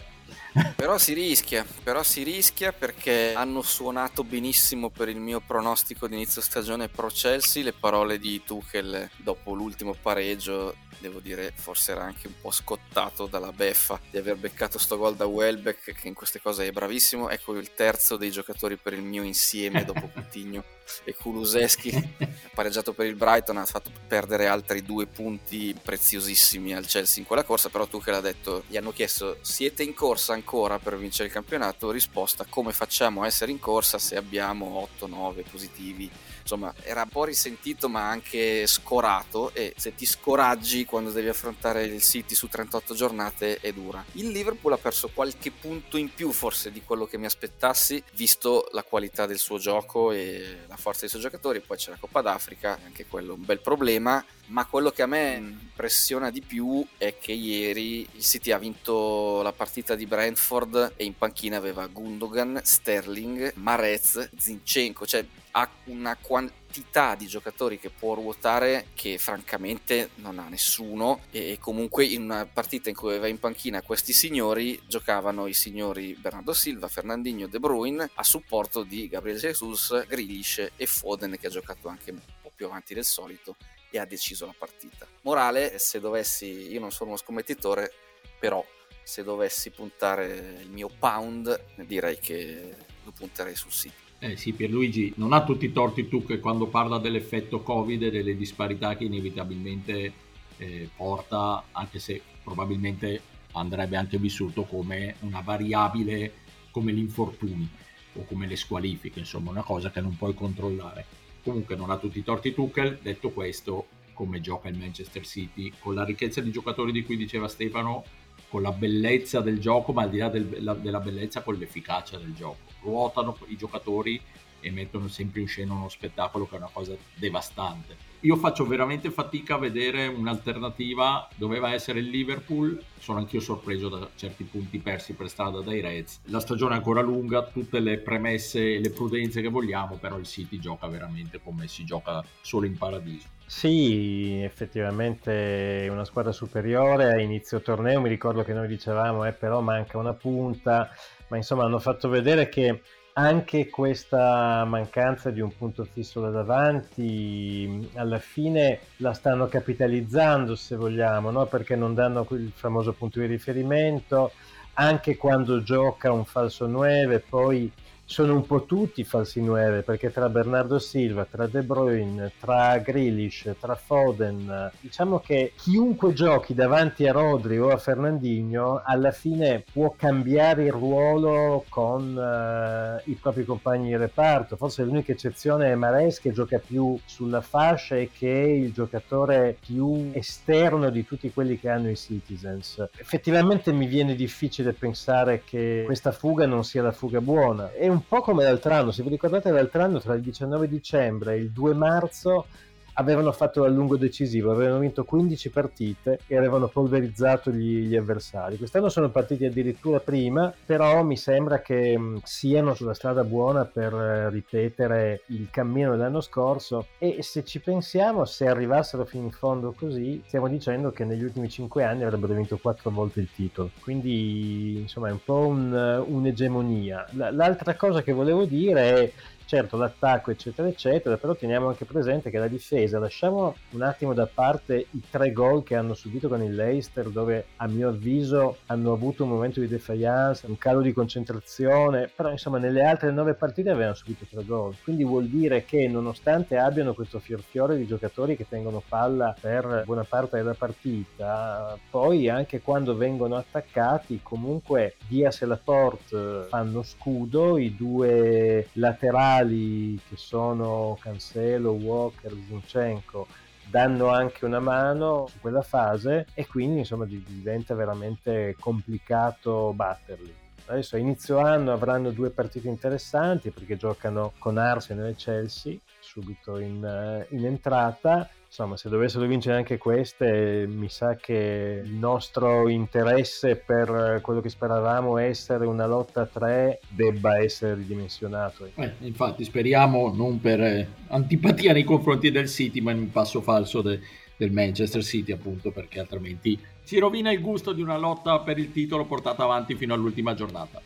però 0.76 0.98
si 0.98 1.14
rischia, 1.14 1.64
però 1.82 2.02
si 2.02 2.22
rischia 2.22 2.72
perché 2.72 3.32
hanno 3.34 3.62
suonato 3.62 4.24
benissimo 4.24 4.90
per 4.90 5.08
il 5.08 5.18
mio 5.18 5.40
pronostico 5.40 6.06
di 6.06 6.14
inizio 6.14 6.42
stagione 6.42 6.88
pro 6.88 7.08
Chelsea 7.08 7.62
le 7.62 7.72
parole 7.72 8.18
di 8.18 8.42
Tuchel 8.44 9.08
dopo 9.16 9.54
l'ultimo 9.54 9.94
pareggio 10.00 10.74
devo 11.02 11.20
dire 11.20 11.52
forse 11.54 11.92
era 11.92 12.04
anche 12.04 12.28
un 12.28 12.34
po' 12.40 12.50
scottato 12.50 13.26
dalla 13.26 13.52
beffa 13.52 14.00
di 14.10 14.16
aver 14.16 14.36
beccato 14.36 14.78
sto 14.78 14.96
gol 14.96 15.16
da 15.16 15.26
Welbeck 15.26 15.92
che 15.92 16.08
in 16.08 16.14
queste 16.14 16.40
cose 16.40 16.66
è 16.66 16.72
bravissimo. 16.72 17.28
Ecco 17.28 17.54
il 17.58 17.74
terzo 17.74 18.16
dei 18.16 18.30
giocatori 18.30 18.76
per 18.76 18.94
il 18.94 19.02
mio 19.02 19.22
insieme 19.22 19.84
dopo 19.84 20.08
Coutinho 20.14 20.64
e 21.04 21.14
Kuluseschi 21.14 22.16
pareggiato 22.54 22.92
per 22.92 23.06
il 23.06 23.14
Brighton 23.14 23.56
ha 23.56 23.64
fatto 23.64 23.90
perdere 24.06 24.46
altri 24.46 24.82
due 24.82 25.06
punti 25.06 25.74
preziosissimi 25.80 26.74
al 26.74 26.86
Chelsea 26.86 27.20
in 27.20 27.26
quella 27.26 27.44
corsa 27.44 27.68
però 27.68 27.86
Tuchel 27.86 28.14
ha 28.14 28.20
detto 28.20 28.64
gli 28.66 28.76
hanno 28.76 28.92
chiesto 28.92 29.38
siete 29.40 29.82
in 29.82 29.94
corsa 29.94 30.32
ancora 30.32 30.78
per 30.78 30.98
vincere 30.98 31.28
il 31.28 31.34
campionato? 31.34 31.90
Risposta 31.90 32.46
come 32.48 32.72
facciamo 32.72 33.22
a 33.22 33.26
essere 33.26 33.50
in 33.50 33.58
corsa 33.58 33.98
se 33.98 34.16
abbiamo 34.16 34.88
8-9 35.00 35.44
positivi 35.50 36.10
insomma 36.42 36.74
era 36.82 37.02
un 37.02 37.08
po' 37.08 37.24
risentito 37.24 37.88
ma 37.88 38.08
anche 38.08 38.66
scorato 38.66 39.54
e 39.54 39.72
se 39.76 39.94
ti 39.94 40.04
scoraggi 40.04 40.84
quando 40.84 41.10
devi 41.10 41.28
affrontare 41.28 41.84
il 41.84 42.02
City 42.02 42.34
su 42.34 42.48
38 42.48 42.94
giornate 42.94 43.58
è 43.58 43.72
dura. 43.72 44.04
Il 44.12 44.28
Liverpool 44.28 44.72
ha 44.72 44.78
perso 44.78 45.08
qualche 45.12 45.50
punto 45.50 45.96
in 45.96 46.12
più 46.12 46.32
forse 46.32 46.70
di 46.70 46.82
quello 46.82 47.06
che 47.06 47.18
mi 47.18 47.26
aspettassi 47.26 48.02
visto 48.14 48.68
la 48.72 48.82
qualità 48.82 49.26
del 49.26 49.38
suo 49.38 49.58
gioco 49.58 50.12
e 50.12 50.58
la 50.66 50.76
forza 50.76 51.00
dei 51.00 51.08
suoi 51.08 51.22
giocatori, 51.22 51.60
poi 51.60 51.76
c'è 51.76 51.90
la 51.90 51.96
Coppa 51.98 52.20
d'Africa, 52.20 52.78
anche 52.84 53.06
quello 53.06 53.34
un 53.34 53.44
bel 53.44 53.60
problema, 53.60 54.24
ma 54.46 54.66
quello 54.66 54.90
che 54.90 55.02
a 55.02 55.06
me 55.06 55.34
impressiona 55.34 56.30
di 56.30 56.42
più 56.42 56.84
è 56.98 57.16
che 57.18 57.32
ieri 57.32 58.06
il 58.12 58.22
City 58.22 58.50
ha 58.50 58.58
vinto 58.58 59.40
la 59.42 59.52
partita 59.52 59.94
di 59.94 60.06
Brentford 60.06 60.94
e 60.96 61.04
in 61.04 61.16
panchina 61.16 61.56
aveva 61.56 61.86
Gundogan, 61.86 62.60
Sterling, 62.62 63.52
Marez, 63.54 64.30
Zinchenko, 64.36 65.06
cioè 65.06 65.24
ha 65.52 65.68
una 65.84 66.16
quantità 66.20 67.14
di 67.14 67.26
giocatori 67.26 67.78
che 67.78 67.90
può 67.90 68.14
ruotare 68.14 68.86
che 68.94 69.18
francamente 69.18 70.10
non 70.16 70.38
ha 70.38 70.48
nessuno. 70.48 71.22
E 71.30 71.58
comunque 71.60 72.04
in 72.04 72.22
una 72.22 72.46
partita 72.46 72.88
in 72.88 72.94
cui 72.94 73.10
aveva 73.10 73.28
in 73.28 73.38
panchina 73.38 73.82
questi 73.82 74.12
signori 74.12 74.80
giocavano 74.86 75.46
i 75.46 75.54
signori 75.54 76.14
Bernardo 76.18 76.52
Silva, 76.52 76.88
Fernandinho, 76.88 77.46
De 77.46 77.58
Bruyne 77.58 78.10
a 78.14 78.24
supporto 78.24 78.82
di 78.82 79.08
Gabriel 79.08 79.38
Jesus, 79.38 80.06
Grealish 80.06 80.70
e 80.76 80.86
Foden 80.86 81.36
che 81.38 81.46
ha 81.46 81.50
giocato 81.50 81.88
anche 81.88 82.10
un 82.10 82.20
po' 82.40 82.52
più 82.54 82.66
avanti 82.66 82.94
del 82.94 83.04
solito 83.04 83.56
e 83.92 83.98
ha 83.98 84.04
deciso 84.04 84.46
la 84.46 84.54
partita. 84.58 85.06
Morale, 85.20 85.78
se 85.78 86.00
dovessi, 86.00 86.72
io 86.72 86.80
non 86.80 86.90
sono 86.90 87.10
uno 87.10 87.18
scommettitore, 87.18 87.92
però 88.40 88.64
se 89.04 89.22
dovessi 89.22 89.70
puntare 89.70 90.60
il 90.62 90.70
mio 90.70 90.90
pound 90.98 91.62
direi 91.86 92.18
che 92.18 92.74
lo 93.04 93.12
punterei 93.12 93.54
sul 93.54 93.70
City. 93.70 93.94
Eh 94.18 94.36
sì, 94.36 94.52
Pierluigi, 94.52 95.12
non 95.16 95.32
ha 95.32 95.44
tutti 95.44 95.66
i 95.66 95.72
torti 95.72 96.08
tu 96.08 96.24
che 96.24 96.40
quando 96.40 96.66
parla 96.66 96.98
dell'effetto 96.98 97.60
Covid 97.60 98.02
e 98.02 98.10
delle 98.10 98.36
disparità 98.36 98.96
che 98.96 99.04
inevitabilmente 99.04 100.12
eh, 100.56 100.88
porta, 100.96 101.64
anche 101.72 101.98
se 101.98 102.22
probabilmente 102.42 103.20
andrebbe 103.52 103.96
anche 103.96 104.16
vissuto 104.18 104.62
come 104.62 105.16
una 105.20 105.42
variabile 105.42 106.32
come 106.70 106.92
gli 106.92 106.98
infortuni. 106.98 107.68
o 108.14 108.24
come 108.24 108.46
le 108.46 108.56
squalifiche, 108.56 109.20
insomma 109.20 109.50
una 109.50 109.62
cosa 109.62 109.90
che 109.90 110.00
non 110.00 110.16
puoi 110.16 110.34
controllare. 110.34 111.04
Comunque 111.42 111.76
non 111.76 111.90
ha 111.90 111.98
tutti 111.98 112.18
i 112.18 112.24
torti 112.24 112.54
Tuchel, 112.54 112.98
detto 113.02 113.30
questo, 113.30 113.86
come 114.12 114.40
gioca 114.40 114.68
il 114.68 114.78
Manchester 114.78 115.26
City, 115.26 115.72
con 115.78 115.94
la 115.94 116.04
ricchezza 116.04 116.40
di 116.40 116.52
giocatori 116.52 116.92
di 116.92 117.04
cui 117.04 117.16
diceva 117.16 117.48
Stefano, 117.48 118.04
con 118.48 118.62
la 118.62 118.70
bellezza 118.70 119.40
del 119.40 119.58
gioco, 119.58 119.92
ma 119.92 120.02
al 120.02 120.10
di 120.10 120.18
là 120.18 120.28
del, 120.28 120.58
la, 120.60 120.74
della 120.74 121.00
bellezza, 121.00 121.42
con 121.42 121.54
l'efficacia 121.54 122.18
del 122.18 122.34
gioco. 122.34 122.70
Ruotano 122.82 123.36
i 123.48 123.56
giocatori 123.56 124.20
e 124.62 124.70
mettono 124.70 125.08
sempre 125.08 125.42
in 125.42 125.48
scena 125.48 125.74
uno 125.74 125.90
spettacolo 125.90 126.46
che 126.46 126.54
è 126.54 126.58
una 126.58 126.70
cosa 126.72 126.96
devastante. 127.14 128.10
Io 128.24 128.36
faccio 128.36 128.64
veramente 128.64 129.10
fatica 129.10 129.56
a 129.56 129.58
vedere 129.58 130.06
un'alternativa, 130.06 131.28
doveva 131.34 131.72
essere 131.72 131.98
il 131.98 132.08
Liverpool, 132.08 132.80
sono 133.00 133.18
anch'io 133.18 133.40
sorpreso 133.40 133.88
da 133.88 134.08
certi 134.14 134.44
punti 134.44 134.78
persi 134.78 135.14
per 135.14 135.28
strada 135.28 135.60
dai 135.60 135.80
Reds. 135.80 136.20
La 136.26 136.38
stagione 136.38 136.74
è 136.74 136.76
ancora 136.76 137.00
lunga, 137.00 137.42
tutte 137.42 137.80
le 137.80 137.98
premesse 137.98 138.76
e 138.76 138.80
le 138.80 138.90
prudenze 138.90 139.40
che 139.40 139.48
vogliamo, 139.48 139.96
però 139.96 140.18
il 140.18 140.26
City 140.26 140.60
gioca 140.60 140.86
veramente 140.86 141.40
come 141.42 141.66
si 141.66 141.84
gioca 141.84 142.24
solo 142.42 142.66
in 142.66 142.78
paradiso. 142.78 143.26
Sì, 143.44 144.40
effettivamente 144.40 145.88
una 145.90 146.04
squadra 146.04 146.30
superiore 146.30 147.10
a 147.10 147.20
inizio 147.20 147.60
torneo, 147.60 148.00
mi 148.00 148.08
ricordo 148.08 148.44
che 148.44 148.52
noi 148.52 148.68
dicevamo 148.68 149.26
eh, 149.26 149.32
però 149.32 149.60
manca 149.60 149.98
una 149.98 150.14
punta, 150.14 150.88
ma 151.26 151.36
insomma 151.36 151.64
hanno 151.64 151.80
fatto 151.80 152.08
vedere 152.08 152.48
che 152.48 152.82
anche 153.14 153.68
questa 153.68 154.64
mancanza 154.64 155.30
di 155.30 155.40
un 155.40 155.54
punto 155.54 155.84
fisso 155.84 156.20
da 156.20 156.30
davanti 156.30 157.90
alla 157.94 158.18
fine 158.18 158.80
la 158.98 159.12
stanno 159.12 159.48
capitalizzando 159.48 160.54
se 160.56 160.76
vogliamo, 160.76 161.30
no? 161.30 161.46
perché 161.46 161.76
non 161.76 161.94
danno 161.94 162.26
il 162.30 162.52
famoso 162.54 162.92
punto 162.92 163.20
di 163.20 163.26
riferimento, 163.26 164.32
anche 164.74 165.16
quando 165.16 165.62
gioca 165.62 166.10
un 166.12 166.24
falso 166.24 166.66
9 166.66 167.20
poi 167.20 167.70
sono 168.12 168.34
un 168.34 168.44
po' 168.44 168.64
tutti 168.64 169.04
falsi 169.04 169.40
9 169.40 169.80
perché 169.80 170.12
tra 170.12 170.28
Bernardo 170.28 170.78
Silva, 170.78 171.24
tra 171.24 171.46
De 171.46 171.62
Bruyne, 171.62 172.32
tra 172.38 172.76
Grealish, 172.76 173.54
tra 173.58 173.74
Foden, 173.74 174.70
diciamo 174.80 175.20
che 175.20 175.54
chiunque 175.56 176.12
giochi 176.12 176.52
davanti 176.52 177.06
a 177.06 177.12
Rodri 177.12 177.58
o 177.58 177.70
a 177.70 177.78
Fernandinho 177.78 178.82
alla 178.84 179.12
fine 179.12 179.64
può 179.72 179.94
cambiare 179.96 180.64
il 180.64 180.72
ruolo 180.72 181.64
con 181.70 182.14
uh, 182.14 183.10
i 183.10 183.14
propri 183.14 183.46
compagni 183.46 183.86
di 183.86 183.96
reparto. 183.96 184.56
Forse 184.56 184.82
l'unica 184.82 185.12
eccezione 185.12 185.72
è 185.72 185.74
Mares 185.74 186.20
che 186.20 186.32
gioca 186.32 186.58
più 186.58 186.98
sulla 187.06 187.40
fascia 187.40 187.96
e 187.96 188.10
che 188.12 188.42
è 188.44 188.46
il 188.46 188.74
giocatore 188.74 189.56
più 189.58 190.10
esterno 190.12 190.90
di 190.90 191.06
tutti 191.06 191.32
quelli 191.32 191.58
che 191.58 191.70
hanno 191.70 191.88
i 191.88 191.96
Citizens. 191.96 192.90
Effettivamente 192.98 193.72
mi 193.72 193.86
viene 193.86 194.14
difficile 194.14 194.74
pensare 194.74 195.44
che 195.46 195.84
questa 195.86 196.12
fuga 196.12 196.44
non 196.44 196.62
sia 196.62 196.82
la 196.82 196.92
fuga 196.92 197.22
buona. 197.22 197.72
È 197.72 197.88
un 197.88 198.00
po' 198.06 198.20
come 198.20 198.44
l'altro 198.44 198.72
anno, 198.72 198.90
se 198.90 199.02
vi 199.02 199.10
ricordate 199.10 199.50
l'altro 199.50 199.82
anno 199.82 200.00
tra 200.00 200.14
il 200.14 200.22
19 200.22 200.68
dicembre 200.68 201.34
e 201.34 201.38
il 201.38 201.50
2 201.50 201.74
marzo 201.74 202.46
avevano 202.94 203.32
fatto 203.32 203.62
l'allungo 203.62 203.96
decisivo, 203.96 204.50
avevano 204.50 204.80
vinto 204.80 205.04
15 205.04 205.50
partite 205.50 206.20
e 206.26 206.36
avevano 206.36 206.68
polverizzato 206.68 207.50
gli, 207.50 207.86
gli, 207.86 207.96
avversari. 207.96 208.56
Quest'anno 208.56 208.88
sono 208.88 209.10
partiti 209.10 209.44
addirittura 209.44 210.00
prima, 210.00 210.52
però 210.64 211.02
mi 211.02 211.16
sembra 211.16 211.60
che 211.60 211.96
mh, 211.96 212.20
siano 212.24 212.74
sulla 212.74 212.94
strada 212.94 213.24
buona 213.24 213.64
per 213.64 213.94
eh, 213.94 214.30
ripetere 214.30 215.22
il 215.26 215.48
cammino 215.50 215.92
dell'anno 215.92 216.20
scorso 216.20 216.86
e 216.98 217.22
se 217.22 217.44
ci 217.44 217.60
pensiamo, 217.60 218.24
se 218.24 218.46
arrivassero 218.46 219.04
fino 219.04 219.24
in 219.24 219.30
fondo 219.30 219.72
così, 219.72 220.22
stiamo 220.26 220.48
dicendo 220.48 220.90
che 220.90 221.04
negli 221.04 221.22
ultimi 221.22 221.48
5 221.48 221.84
anni 221.84 222.02
avrebbero 222.04 222.34
vinto 222.34 222.58
4 222.58 222.90
volte 222.90 223.20
il 223.20 223.28
titolo. 223.34 223.70
Quindi 223.80 224.80
insomma 224.80 225.08
è 225.08 225.12
un 225.12 225.22
po' 225.24 225.46
un, 225.46 226.04
un'egemonia. 226.06 227.06
L- 227.12 227.28
l'altra 227.32 227.74
cosa 227.74 228.02
che 228.02 228.12
volevo 228.12 228.44
dire 228.44 228.94
è 228.94 229.12
certo 229.52 229.76
l'attacco 229.76 230.30
eccetera 230.30 230.66
eccetera, 230.66 231.18
però 231.18 231.34
teniamo 231.34 231.68
anche 231.68 231.84
presente 231.84 232.30
che 232.30 232.38
la 232.38 232.48
difesa, 232.48 232.98
lasciamo 232.98 233.54
un 233.72 233.82
attimo 233.82 234.14
da 234.14 234.26
parte 234.26 234.86
i 234.92 235.02
tre 235.10 235.30
gol 235.30 235.62
che 235.62 235.76
hanno 235.76 235.92
subito 235.92 236.26
con 236.26 236.42
il 236.42 236.54
Leicester 236.54 237.10
dove 237.10 237.48
a 237.56 237.66
mio 237.66 237.90
avviso 237.90 238.60
hanno 238.68 238.94
avuto 238.94 239.24
un 239.24 239.28
momento 239.28 239.60
di 239.60 239.68
defiance, 239.68 240.46
un 240.46 240.56
calo 240.56 240.80
di 240.80 240.94
concentrazione, 240.94 242.10
però 242.16 242.30
insomma 242.30 242.56
nelle 242.56 242.82
altre 242.82 243.10
nove 243.10 243.34
partite 243.34 243.68
avevano 243.68 243.94
subito 243.94 244.24
tre 244.24 244.42
gol, 244.42 244.74
quindi 244.82 245.04
vuol 245.04 245.26
dire 245.26 245.66
che 245.66 245.86
nonostante 245.86 246.56
abbiano 246.56 246.94
questo 246.94 247.18
fiorfiore 247.18 247.76
di 247.76 247.86
giocatori 247.86 248.36
che 248.36 248.48
tengono 248.48 248.82
palla 248.88 249.36
per 249.38 249.82
buona 249.84 250.04
parte 250.04 250.38
della 250.38 250.54
partita, 250.54 251.76
poi 251.90 252.30
anche 252.30 252.62
quando 252.62 252.96
vengono 252.96 253.36
attaccati 253.36 254.20
comunque 254.22 254.94
Diaz 255.06 255.42
e 255.42 255.46
Laporte 255.46 256.46
fanno 256.48 256.82
scudo, 256.82 257.58
i 257.58 257.76
due 257.76 258.68
laterali 258.72 259.40
centrali 259.42 260.00
che 260.08 260.16
sono 260.16 260.96
Cancelo, 261.00 261.72
Walker, 261.72 262.32
Zinchenko 262.46 263.26
danno 263.68 264.08
anche 264.08 264.44
una 264.44 264.60
mano 264.60 265.26
su 265.28 265.40
quella 265.40 265.62
fase 265.62 266.26
e 266.34 266.46
quindi 266.46 266.80
insomma 266.80 267.06
diventa 267.06 267.74
veramente 267.74 268.56
complicato 268.58 269.72
batterli. 269.74 270.34
Adesso 270.66 270.96
a 270.96 270.98
inizio 270.98 271.38
anno 271.38 271.72
avranno 271.72 272.10
due 272.10 272.30
partite 272.30 272.68
interessanti 272.68 273.50
perché 273.50 273.76
giocano 273.76 274.32
con 274.38 274.58
Arsenal 274.58 275.08
e 275.08 275.14
Chelsea 275.14 275.76
subito 276.00 276.58
in, 276.58 276.84
eh, 276.84 277.26
in 277.34 277.44
entrata 277.44 278.28
insomma, 278.52 278.76
se 278.76 278.90
dovessero 278.90 279.24
vincere 279.24 279.56
anche 279.56 279.78
queste, 279.78 280.66
mi 280.68 280.90
sa 280.90 281.16
che 281.16 281.80
il 281.82 281.94
nostro 281.94 282.68
interesse 282.68 283.56
per 283.56 284.18
quello 284.20 284.42
che 284.42 284.50
speravamo 284.50 285.16
essere 285.16 285.64
una 285.64 285.86
lotta 285.86 286.20
a 286.20 286.26
tre 286.26 286.80
debba 286.90 287.38
essere 287.38 287.76
ridimensionato. 287.76 288.68
Eh, 288.74 288.92
infatti, 289.00 289.44
speriamo 289.44 290.12
non 290.14 290.38
per 290.38 290.60
eh, 290.60 290.86
antipatia 291.08 291.72
nei 291.72 291.84
confronti 291.84 292.30
del 292.30 292.46
City, 292.46 292.82
ma 292.82 292.90
in 292.90 292.98
un 292.98 293.10
passo 293.10 293.40
falso 293.40 293.80
de, 293.80 294.00
del 294.36 294.52
Manchester 294.52 295.02
City, 295.02 295.32
appunto, 295.32 295.70
perché 295.70 296.00
altrimenti 296.00 296.60
si 296.82 296.98
rovina 296.98 297.32
il 297.32 297.40
gusto 297.40 297.72
di 297.72 297.80
una 297.80 297.96
lotta 297.96 298.40
per 298.40 298.58
il 298.58 298.70
titolo 298.70 299.06
portata 299.06 299.44
avanti 299.44 299.76
fino 299.76 299.94
all'ultima 299.94 300.34
giornata. 300.34 300.78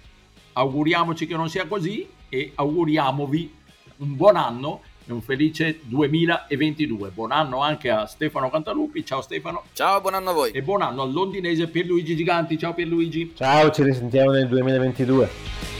Auguriamoci 0.52 1.26
che 1.26 1.34
non 1.34 1.48
sia 1.48 1.66
così 1.66 2.08
e 2.28 2.52
auguriamovi 2.54 3.54
un 3.96 4.14
buon 4.14 4.36
anno 4.36 4.82
e 5.06 5.12
un 5.12 5.22
felice 5.22 5.80
2022. 5.82 7.10
Buon 7.10 7.32
anno 7.32 7.60
anche 7.60 7.90
a 7.90 8.06
Stefano 8.06 8.50
Cantalupi. 8.50 9.04
Ciao 9.04 9.20
Stefano. 9.20 9.62
Ciao, 9.72 10.00
buon 10.00 10.14
anno 10.14 10.30
a 10.30 10.32
voi. 10.32 10.50
E 10.50 10.62
buon 10.62 10.82
anno 10.82 11.02
al 11.02 11.12
londinese 11.12 11.68
Pierluigi 11.68 12.16
Giganti. 12.16 12.58
Ciao 12.58 12.74
Pierluigi. 12.74 13.32
Ciao, 13.34 13.70
ci 13.70 13.82
risentiamo 13.82 14.32
nel 14.32 14.48
2022. 14.48 15.75